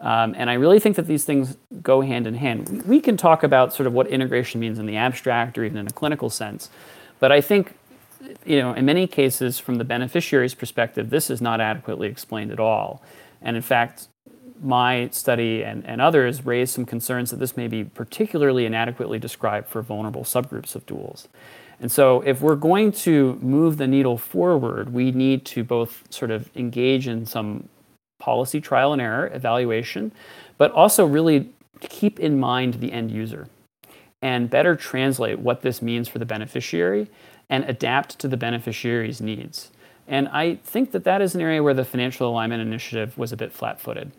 Um, 0.00 0.34
and 0.36 0.50
I 0.50 0.54
really 0.54 0.78
think 0.78 0.96
that 0.96 1.06
these 1.06 1.24
things 1.24 1.56
go 1.82 2.02
hand 2.02 2.26
in 2.26 2.34
hand. 2.34 2.84
We 2.86 3.00
can 3.00 3.16
talk 3.16 3.42
about 3.42 3.74
sort 3.74 3.86
of 3.86 3.94
what 3.94 4.06
integration 4.06 4.60
means 4.60 4.78
in 4.78 4.84
the 4.84 4.96
abstract 4.96 5.56
or 5.56 5.64
even 5.64 5.78
in 5.78 5.86
a 5.86 5.90
clinical 5.90 6.28
sense, 6.28 6.68
but 7.20 7.32
I 7.32 7.40
think, 7.40 7.74
you 8.44 8.60
know, 8.60 8.74
in 8.74 8.84
many 8.84 9.06
cases, 9.06 9.58
from 9.58 9.76
the 9.76 9.84
beneficiary's 9.84 10.54
perspective, 10.54 11.08
this 11.08 11.30
is 11.30 11.40
not 11.40 11.60
adequately 11.60 12.08
explained 12.08 12.52
at 12.52 12.60
all. 12.60 13.02
And 13.40 13.56
in 13.56 13.62
fact, 13.62 14.08
my 14.62 15.08
study 15.10 15.62
and, 15.62 15.84
and 15.86 16.00
others 16.00 16.44
raise 16.44 16.70
some 16.70 16.84
concerns 16.84 17.30
that 17.30 17.38
this 17.38 17.56
may 17.56 17.68
be 17.68 17.84
particularly 17.84 18.66
inadequately 18.66 19.18
described 19.18 19.68
for 19.68 19.82
vulnerable 19.82 20.24
subgroups 20.24 20.74
of 20.74 20.84
duals. 20.86 21.28
And 21.80 21.92
so, 21.92 22.22
if 22.22 22.40
we're 22.40 22.56
going 22.56 22.90
to 22.92 23.38
move 23.40 23.76
the 23.76 23.86
needle 23.86 24.18
forward, 24.18 24.92
we 24.92 25.12
need 25.12 25.44
to 25.46 25.62
both 25.62 26.02
sort 26.10 26.32
of 26.32 26.50
engage 26.56 27.06
in 27.06 27.24
some 27.24 27.68
policy 28.18 28.60
trial 28.60 28.92
and 28.92 29.00
error 29.00 29.30
evaluation, 29.32 30.10
but 30.56 30.72
also 30.72 31.06
really 31.06 31.50
keep 31.80 32.18
in 32.18 32.40
mind 32.40 32.74
the 32.74 32.92
end 32.92 33.12
user 33.12 33.48
and 34.20 34.50
better 34.50 34.74
translate 34.74 35.38
what 35.38 35.62
this 35.62 35.80
means 35.80 36.08
for 36.08 36.18
the 36.18 36.26
beneficiary 36.26 37.08
and 37.48 37.64
adapt 37.64 38.18
to 38.18 38.28
the 38.28 38.36
beneficiary's 38.36 39.20
needs. 39.20 39.70
And 40.08 40.28
I 40.28 40.56
think 40.56 40.92
that 40.92 41.04
that 41.04 41.22
is 41.22 41.34
an 41.34 41.40
area 41.40 41.62
where 41.62 41.74
the 41.74 41.84
Financial 41.84 42.28
Alignment 42.28 42.62
Initiative 42.62 43.16
was 43.16 43.30
a 43.30 43.36
bit 43.36 43.52
flat 43.52 43.80
footed. 43.80 44.10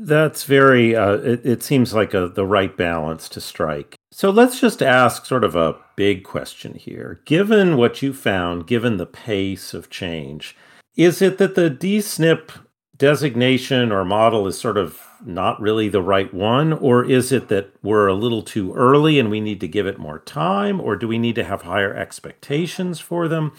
That's 0.00 0.44
very, 0.44 0.94
uh, 0.94 1.14
it, 1.14 1.44
it, 1.44 1.62
seems 1.64 1.92
like 1.92 2.14
a, 2.14 2.28
the 2.28 2.46
right 2.46 2.76
balance 2.76 3.28
to 3.30 3.40
strike. 3.40 3.96
So 4.12 4.30
let's 4.30 4.60
just 4.60 4.80
ask 4.80 5.26
sort 5.26 5.42
of 5.42 5.56
a 5.56 5.74
big 5.96 6.22
question 6.22 6.74
here. 6.74 7.20
Given 7.24 7.76
what 7.76 8.00
you 8.00 8.12
found, 8.12 8.68
given 8.68 8.96
the 8.96 9.06
pace 9.06 9.74
of 9.74 9.90
change, 9.90 10.56
is 10.94 11.20
it 11.20 11.38
that 11.38 11.56
the 11.56 11.68
DSNP 11.68 12.60
designation 12.96 13.90
or 13.90 14.04
model 14.04 14.46
is 14.46 14.56
sort 14.56 14.76
of 14.76 15.00
not 15.26 15.60
really 15.60 15.88
the 15.88 16.02
right 16.02 16.32
one? 16.32 16.74
Or 16.74 17.04
is 17.04 17.32
it 17.32 17.48
that 17.48 17.72
we're 17.82 18.06
a 18.06 18.14
little 18.14 18.42
too 18.42 18.72
early 18.74 19.18
and 19.18 19.28
we 19.28 19.40
need 19.40 19.58
to 19.62 19.68
give 19.68 19.88
it 19.88 19.98
more 19.98 20.20
time? 20.20 20.80
Or 20.80 20.94
do 20.94 21.08
we 21.08 21.18
need 21.18 21.34
to 21.34 21.44
have 21.44 21.62
higher 21.62 21.92
expectations 21.92 23.00
for 23.00 23.26
them? 23.26 23.52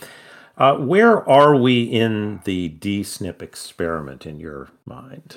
Uh, 0.57 0.75
where 0.75 1.27
are 1.29 1.57
we 1.57 1.83
in 1.83 2.39
the 2.45 2.69
DSNP 2.79 3.41
experiment 3.41 4.25
in 4.25 4.39
your 4.39 4.69
mind? 4.85 5.35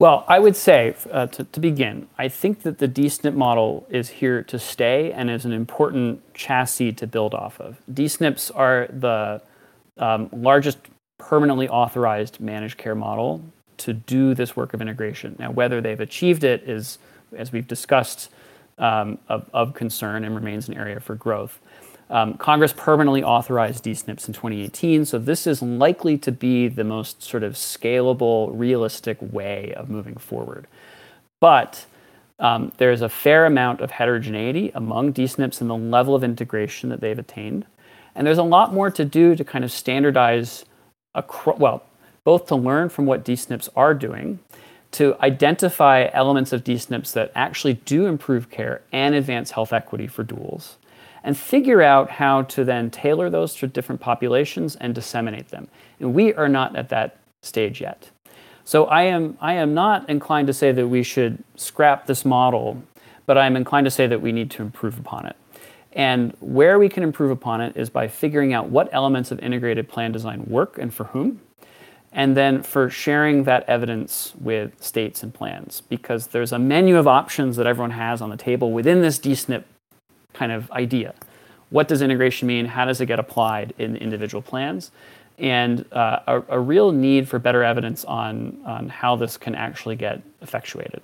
Well, 0.00 0.24
I 0.26 0.40
would 0.40 0.56
say, 0.56 0.96
uh, 1.12 1.28
to, 1.28 1.44
to, 1.44 1.60
begin, 1.60 2.08
I 2.18 2.28
think 2.28 2.62
that 2.62 2.78
the 2.78 2.88
DSNP 2.88 3.34
model 3.34 3.86
is 3.88 4.08
here 4.08 4.42
to 4.42 4.58
stay 4.58 5.12
and 5.12 5.30
is 5.30 5.44
an 5.44 5.52
important 5.52 6.34
chassis 6.34 6.92
to 6.94 7.06
build 7.06 7.32
off 7.32 7.60
of. 7.60 7.80
DSNPs 7.92 8.50
are 8.56 8.88
the 8.90 9.40
um, 9.96 10.28
largest 10.32 10.78
permanently 11.18 11.68
authorized 11.68 12.40
managed 12.40 12.76
care 12.76 12.96
model 12.96 13.40
to 13.76 13.92
do 13.92 14.34
this 14.34 14.56
work 14.56 14.74
of 14.74 14.82
integration. 14.82 15.36
Now, 15.38 15.52
whether 15.52 15.80
they've 15.80 16.00
achieved 16.00 16.42
it 16.42 16.68
is, 16.68 16.98
as 17.36 17.52
we've 17.52 17.68
discussed, 17.68 18.30
um, 18.78 19.18
of, 19.28 19.48
of 19.52 19.74
concern 19.74 20.24
and 20.24 20.34
remains 20.34 20.68
an 20.68 20.74
area 20.76 20.98
for 20.98 21.14
growth. 21.14 21.60
Um, 22.14 22.34
Congress 22.34 22.72
permanently 22.72 23.24
authorized 23.24 23.82
DSNPs 23.82 24.28
in 24.28 24.34
2018, 24.34 25.04
so 25.04 25.18
this 25.18 25.48
is 25.48 25.60
likely 25.60 26.16
to 26.18 26.30
be 26.30 26.68
the 26.68 26.84
most 26.84 27.24
sort 27.24 27.42
of 27.42 27.54
scalable, 27.54 28.50
realistic 28.52 29.18
way 29.20 29.74
of 29.76 29.90
moving 29.90 30.14
forward. 30.14 30.68
But 31.40 31.86
um, 32.38 32.70
there's 32.78 33.02
a 33.02 33.08
fair 33.08 33.46
amount 33.46 33.80
of 33.80 33.90
heterogeneity 33.90 34.70
among 34.76 35.12
DSNPs 35.12 35.60
and 35.60 35.68
the 35.68 35.76
level 35.76 36.14
of 36.14 36.22
integration 36.22 36.88
that 36.90 37.00
they've 37.00 37.18
attained. 37.18 37.66
And 38.14 38.24
there's 38.24 38.38
a 38.38 38.44
lot 38.44 38.72
more 38.72 38.92
to 38.92 39.04
do 39.04 39.34
to 39.34 39.42
kind 39.42 39.64
of 39.64 39.72
standardize, 39.72 40.64
acro- 41.16 41.56
well, 41.56 41.82
both 42.22 42.46
to 42.46 42.54
learn 42.54 42.90
from 42.90 43.06
what 43.06 43.24
DSNPs 43.24 43.70
are 43.74 43.92
doing, 43.92 44.38
to 44.92 45.16
identify 45.20 46.08
elements 46.12 46.52
of 46.52 46.62
DSNPs 46.62 47.12
that 47.14 47.32
actually 47.34 47.74
do 47.74 48.06
improve 48.06 48.50
care 48.50 48.82
and 48.92 49.16
advance 49.16 49.50
health 49.50 49.72
equity 49.72 50.06
for 50.06 50.22
duals, 50.22 50.76
and 51.24 51.36
figure 51.36 51.82
out 51.82 52.10
how 52.10 52.42
to 52.42 52.64
then 52.64 52.90
tailor 52.90 53.30
those 53.30 53.54
to 53.56 53.66
different 53.66 54.00
populations 54.00 54.76
and 54.76 54.94
disseminate 54.94 55.48
them. 55.48 55.66
And 55.98 56.14
we 56.14 56.34
are 56.34 56.48
not 56.48 56.76
at 56.76 56.90
that 56.90 57.16
stage 57.40 57.80
yet. 57.80 58.10
So 58.62 58.84
I 58.84 59.04
am, 59.04 59.36
I 59.40 59.54
am 59.54 59.74
not 59.74 60.08
inclined 60.08 60.46
to 60.48 60.52
say 60.52 60.70
that 60.72 60.86
we 60.86 61.02
should 61.02 61.42
scrap 61.56 62.06
this 62.06 62.24
model, 62.24 62.82
but 63.26 63.38
I'm 63.38 63.56
inclined 63.56 63.86
to 63.86 63.90
say 63.90 64.06
that 64.06 64.20
we 64.20 64.32
need 64.32 64.50
to 64.52 64.62
improve 64.62 64.98
upon 64.98 65.26
it. 65.26 65.36
And 65.92 66.36
where 66.40 66.78
we 66.78 66.88
can 66.88 67.02
improve 67.02 67.30
upon 67.30 67.60
it 67.60 67.76
is 67.76 67.88
by 67.88 68.08
figuring 68.08 68.52
out 68.52 68.68
what 68.68 68.88
elements 68.92 69.30
of 69.30 69.38
integrated 69.38 69.88
plan 69.88 70.12
design 70.12 70.44
work 70.46 70.76
and 70.78 70.92
for 70.92 71.04
whom, 71.04 71.40
and 72.12 72.36
then 72.36 72.62
for 72.62 72.90
sharing 72.90 73.44
that 73.44 73.68
evidence 73.68 74.34
with 74.40 74.82
states 74.82 75.22
and 75.22 75.32
plans, 75.32 75.82
because 75.88 76.28
there's 76.28 76.52
a 76.52 76.58
menu 76.58 76.96
of 76.96 77.06
options 77.06 77.56
that 77.56 77.66
everyone 77.66 77.92
has 77.92 78.20
on 78.20 78.30
the 78.30 78.36
table 78.36 78.72
within 78.72 79.02
this 79.02 79.18
DSNP 79.18 79.64
kind 80.34 80.52
of 80.52 80.70
idea. 80.72 81.14
What 81.70 81.88
does 81.88 82.02
integration 82.02 82.46
mean? 82.46 82.66
How 82.66 82.84
does 82.84 83.00
it 83.00 83.06
get 83.06 83.18
applied 83.18 83.72
in 83.78 83.96
individual 83.96 84.42
plans? 84.42 84.90
And 85.38 85.84
uh, 85.92 86.20
a, 86.26 86.42
a 86.48 86.60
real 86.60 86.92
need 86.92 87.28
for 87.28 87.38
better 87.38 87.64
evidence 87.64 88.04
on, 88.04 88.58
on 88.64 88.88
how 88.88 89.16
this 89.16 89.36
can 89.36 89.54
actually 89.54 89.96
get 89.96 90.22
effectuated. 90.42 91.02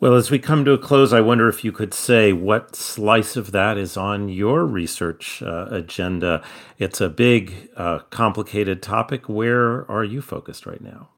Well, 0.00 0.14
as 0.14 0.32
we 0.32 0.40
come 0.40 0.64
to 0.64 0.72
a 0.72 0.78
close, 0.78 1.12
I 1.12 1.20
wonder 1.20 1.48
if 1.48 1.64
you 1.64 1.70
could 1.70 1.94
say 1.94 2.32
what 2.32 2.74
slice 2.74 3.36
of 3.36 3.52
that 3.52 3.78
is 3.78 3.96
on 3.96 4.28
your 4.28 4.66
research 4.66 5.42
uh, 5.42 5.68
agenda. 5.70 6.42
It's 6.76 7.00
a 7.00 7.08
big, 7.08 7.70
uh, 7.76 8.00
complicated 8.10 8.82
topic. 8.82 9.28
Where 9.28 9.88
are 9.88 10.02
you 10.02 10.20
focused 10.20 10.66
right 10.66 10.80
now? 10.80 11.10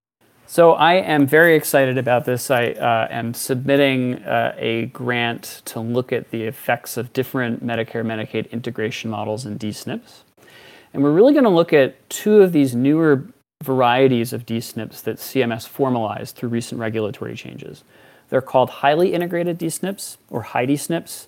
So, 0.55 0.75
I 0.75 0.99
am 0.99 1.27
very 1.27 1.57
excited 1.57 1.99
about 1.99 2.27
this. 2.27 2.49
I 2.49 2.67
uh, 2.67 3.09
am 3.11 3.35
submitting 3.35 4.23
uh, 4.23 4.55
a 4.57 4.87
grant 4.87 5.63
to 5.65 5.81
look 5.81 6.13
at 6.13 6.31
the 6.31 6.45
effects 6.45 6.97
of 6.97 7.13
different 7.13 7.67
Medicare 7.67 8.07
Medicaid 8.07 8.49
integration 8.53 9.11
models 9.11 9.45
in 9.45 9.59
DSNPs. 9.59 10.21
And 10.93 11.03
we're 11.03 11.11
really 11.11 11.33
going 11.33 11.43
to 11.43 11.51
look 11.51 11.73
at 11.73 12.09
two 12.09 12.41
of 12.41 12.53
these 12.53 12.73
newer 12.73 13.27
varieties 13.65 14.33
of 14.33 14.47
DSNPs 14.47 15.03
that 15.03 15.17
CMS 15.17 15.67
formalized 15.67 16.37
through 16.37 16.51
recent 16.51 16.81
regulatory 16.81 17.35
changes. 17.35 17.83
They're 18.29 18.41
called 18.41 18.71
highly 18.71 19.13
integrated 19.13 19.59
DSNPs 19.59 20.19
or 20.31 20.43
HIDE 20.43 20.69
SNPs 20.69 21.27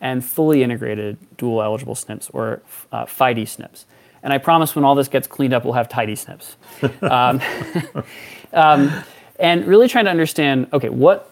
and 0.00 0.24
fully 0.24 0.64
integrated 0.64 1.16
dual 1.36 1.62
eligible 1.62 1.94
SNPs 1.94 2.28
or 2.32 2.60
uh, 2.90 3.06
FIDE 3.06 3.36
SNPs. 3.36 3.84
And 4.24 4.32
I 4.32 4.38
promise 4.38 4.74
when 4.74 4.84
all 4.86 4.94
this 4.94 5.08
gets 5.08 5.26
cleaned 5.26 5.52
up, 5.52 5.64
we'll 5.64 5.74
have 5.74 5.88
tidy 5.88 6.14
SNPs. 6.14 6.56
um, 7.94 8.04
um, 8.54 9.04
and 9.38 9.66
really 9.66 9.88
trying 9.88 10.04
to 10.04 10.10
understand 10.10 10.68
okay, 10.72 10.88
what, 10.88 11.30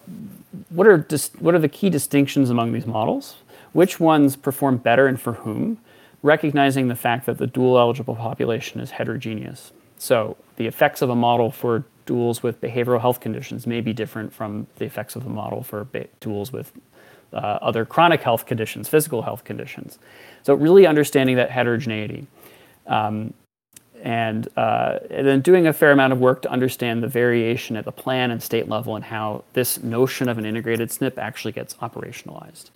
what, 0.71 0.87
are 0.87 0.99
dis- 0.99 1.31
what 1.39 1.55
are 1.55 1.59
the 1.59 1.69
key 1.69 1.91
distinctions 1.91 2.51
among 2.51 2.73
these 2.73 2.87
models? 2.87 3.37
Which 3.73 3.99
ones 3.99 4.37
perform 4.37 4.79
better 4.79 5.07
and 5.07 5.21
for 5.21 5.35
whom? 5.35 5.79
Recognizing 6.23 6.89
the 6.89 6.95
fact 6.95 7.27
that 7.27 7.39
the 7.39 7.47
dual 7.47 7.79
eligible 7.79 8.15
population 8.15 8.81
is 8.81 8.93
heterogeneous. 8.93 9.73
So 9.99 10.37
the 10.57 10.67
effects 10.67 11.03
of 11.03 11.11
a 11.11 11.17
model 11.17 11.51
for 11.51 11.85
duals 12.07 12.43
with 12.43 12.61
behavioral 12.61 13.01
health 13.01 13.21
conditions 13.21 13.67
may 13.67 13.81
be 13.81 13.93
different 13.93 14.33
from 14.33 14.67
the 14.77 14.85
effects 14.85 15.17
of 15.17 15.25
the 15.25 15.31
model 15.31 15.63
for 15.63 15.85
ba- 15.85 16.09
duals 16.21 16.53
with 16.53 16.73
uh, 17.33 17.59
other 17.63 17.85
chronic 17.85 18.21
health 18.21 18.47
conditions, 18.47 18.89
physical 18.89 19.23
health 19.23 19.45
conditions. 19.45 19.99
So, 20.43 20.55
really 20.55 20.87
understanding 20.87 21.37
that 21.37 21.51
heterogeneity. 21.51 22.27
Um, 22.87 23.33
and, 24.03 24.49
uh, 24.57 24.99
and, 25.11 25.27
then 25.27 25.41
doing 25.41 25.67
a 25.67 25.73
fair 25.73 25.93
amount 25.93 26.13
of 26.13 26.19
work 26.19 26.43
to 26.43 26.51
understand 26.51 27.03
the 27.03 27.09
variation 27.09 27.77
at 27.77 27.85
the 27.85 27.93
plan 27.93 28.31
and 28.31 28.43
state 28.43 28.69
level 28.69 28.97
and 28.97 29.05
how 29.05 29.45
this 29.53 29.83
notion 29.83 30.29
of 30.29 30.39
an 30.39 30.45
integrated 30.45 30.89
SNP 30.89 31.19
actually 31.19 31.53
gets 31.53 31.75
operationalized. 31.75 32.71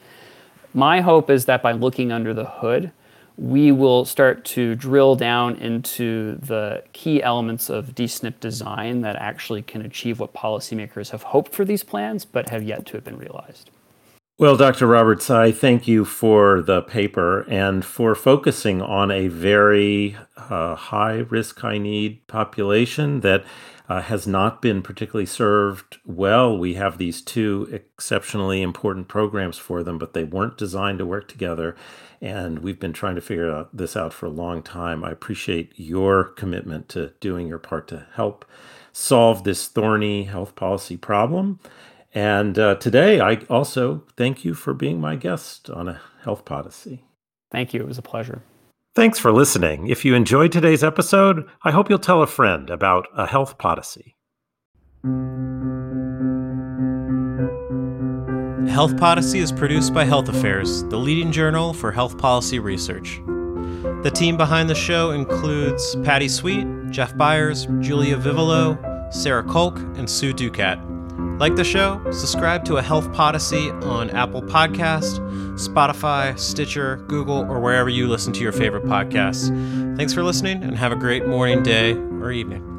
My 0.73 1.01
hope 1.01 1.29
is 1.29 1.47
that 1.47 1.63
by 1.63 1.73
looking 1.73 2.13
under 2.13 2.33
the 2.33 2.45
hood, 2.45 2.93
we 3.37 3.71
will 3.73 4.05
start 4.05 4.45
to 4.45 4.75
drill 4.77 5.17
down 5.17 5.57
into 5.57 6.37
the 6.37 6.83
key 6.93 7.23
elements 7.23 7.69
of 7.69 7.95
DSNP 7.95 8.41
design 8.41 9.03
that 9.03 9.17
actually 9.17 9.63
can 9.63 9.83
achieve 9.83 10.21
what 10.21 10.33
policymakers 10.33 11.11
have 11.11 11.25
hoped 11.25 11.53
for 11.53 11.65
these 11.65 11.83
plans 11.83 12.25
but 12.25 12.49
have 12.49 12.63
yet 12.63 12.87
to 12.87 12.93
have 12.95 13.05
been 13.05 13.19
realized. 13.19 13.71
Well, 14.39 14.59
Dr. 14.59 14.87
Roberts, 14.87 15.31
I 15.31 15.51
thank 15.51 15.89
you 15.89 16.05
for 16.05 16.61
the 16.61 16.83
paper 16.83 17.47
and 17.49 17.83
for 17.83 18.15
focusing 18.15 18.83
on 18.83 19.11
a 19.11 19.29
very 19.29 20.15
uh, 20.37 20.75
high 20.75 21.21
risk, 21.31 21.59
high 21.61 21.79
need 21.79 22.27
population 22.27 23.21
that 23.21 23.47
uh, 23.89 24.03
has 24.03 24.27
not 24.27 24.61
been 24.61 24.83
particularly 24.83 25.25
served 25.25 25.97
well. 26.05 26.59
We 26.59 26.75
have 26.75 26.99
these 26.99 27.23
two 27.23 27.67
exceptionally 27.73 28.61
important 28.61 29.09
programs 29.09 29.57
for 29.57 29.83
them, 29.83 29.97
but 29.97 30.13
they 30.13 30.25
weren't 30.25 30.59
designed 30.59 30.99
to 30.99 31.07
work 31.07 31.29
together. 31.29 31.75
And 32.21 32.59
we've 32.59 32.79
been 32.79 32.93
trying 32.93 33.15
to 33.15 33.23
figure 33.23 33.51
out 33.51 33.75
this 33.75 33.97
out 33.97 34.13
for 34.13 34.27
a 34.27 34.31
long 34.31 34.63
time. 34.63 35.03
I 35.03 35.13
appreciate 35.13 35.73
your 35.77 36.25
commitment 36.25 36.91
to 36.91 37.15
doing 37.21 37.47
your 37.49 37.59
part 37.59 37.89
to 37.89 38.07
help 38.13 38.45
solve 38.93 39.45
this 39.45 39.67
thorny 39.67 40.25
health 40.25 40.55
policy 40.57 40.99
problem. 40.99 41.59
And 42.17 42.59
uh, 42.59 42.77
today, 42.77 43.21
I 43.21 43.35
also 43.51 44.03
thank 44.17 44.43
you 44.43 44.55
for 44.55 44.73
being 44.73 44.99
my 44.99 45.17
guest 45.17 45.69
on 45.69 45.87
a 45.87 46.01
Health 46.23 46.47
Podyssey. 46.47 47.05
Thank 47.53 47.75
you. 47.75 47.81
It 47.83 47.87
was 47.87 47.99
a 47.99 48.03
pleasure. 48.03 48.43
Thanks 48.95 49.19
for 49.19 49.33
listening. 49.33 49.89
If 49.89 50.03
you 50.03 50.15
enjoyed 50.15 50.51
today's 50.51 50.83
episode, 50.83 51.47
I 51.63 51.73
hope 51.73 51.91
you'll 51.91 51.99
tell 51.99 52.23
a 52.23 52.27
friend 52.27 52.71
about 52.71 53.07
a 53.15 53.27
Health 53.27 53.59
Podyssey. 53.59 54.17
Health 58.73 58.97
Podyssey 58.97 59.41
is 59.41 59.53
produced 59.53 59.93
by 59.93 60.07
Health 60.07 60.31
Affairs, 60.31 60.85
the 60.85 60.97
leading 60.97 61.31
journal 61.31 61.75
for 61.75 61.93
health 61.93 62.17
policy 62.17 62.59
research. 62.59 63.21
The 64.03 64.13
team 64.15 64.39
behind 64.39 64.71
the 64.71 64.75
show 64.75 65.11
includes 65.11 65.95
Patty 65.97 66.29
Sweet, 66.29 66.67
Jeff 66.89 67.15
Byers, 67.15 67.67
Julia 67.81 68.17
Vivolo, 68.17 68.79
Sarah 69.11 69.45
Kolk, 69.45 69.79
and 69.99 70.09
Sue 70.09 70.33
Ducat. 70.33 70.96
Like 71.39 71.57
the 71.57 71.65
show? 71.65 72.03
Subscribe 72.13 72.65
to 72.67 72.77
a 72.77 72.83
Health 72.83 73.13
Podyssey 73.13 73.71
on 73.71 74.11
Apple 74.11 74.43
Podcast, 74.43 75.21
Spotify, 75.59 76.39
Stitcher, 76.39 76.97
Google, 77.09 77.51
or 77.51 77.61
wherever 77.61 77.89
you 77.89 78.09
listen 78.09 78.33
to 78.35 78.43
your 78.43 78.53
favorite 78.53 78.85
podcasts. 78.85 79.49
Thanks 79.97 80.13
for 80.13 80.23
listening 80.23 80.63
and 80.63 80.77
have 80.77 80.93
a 80.93 80.97
great 80.97 81.27
morning, 81.27 81.63
day, 81.63 81.93
or 81.93 82.31
evening. 82.31 82.76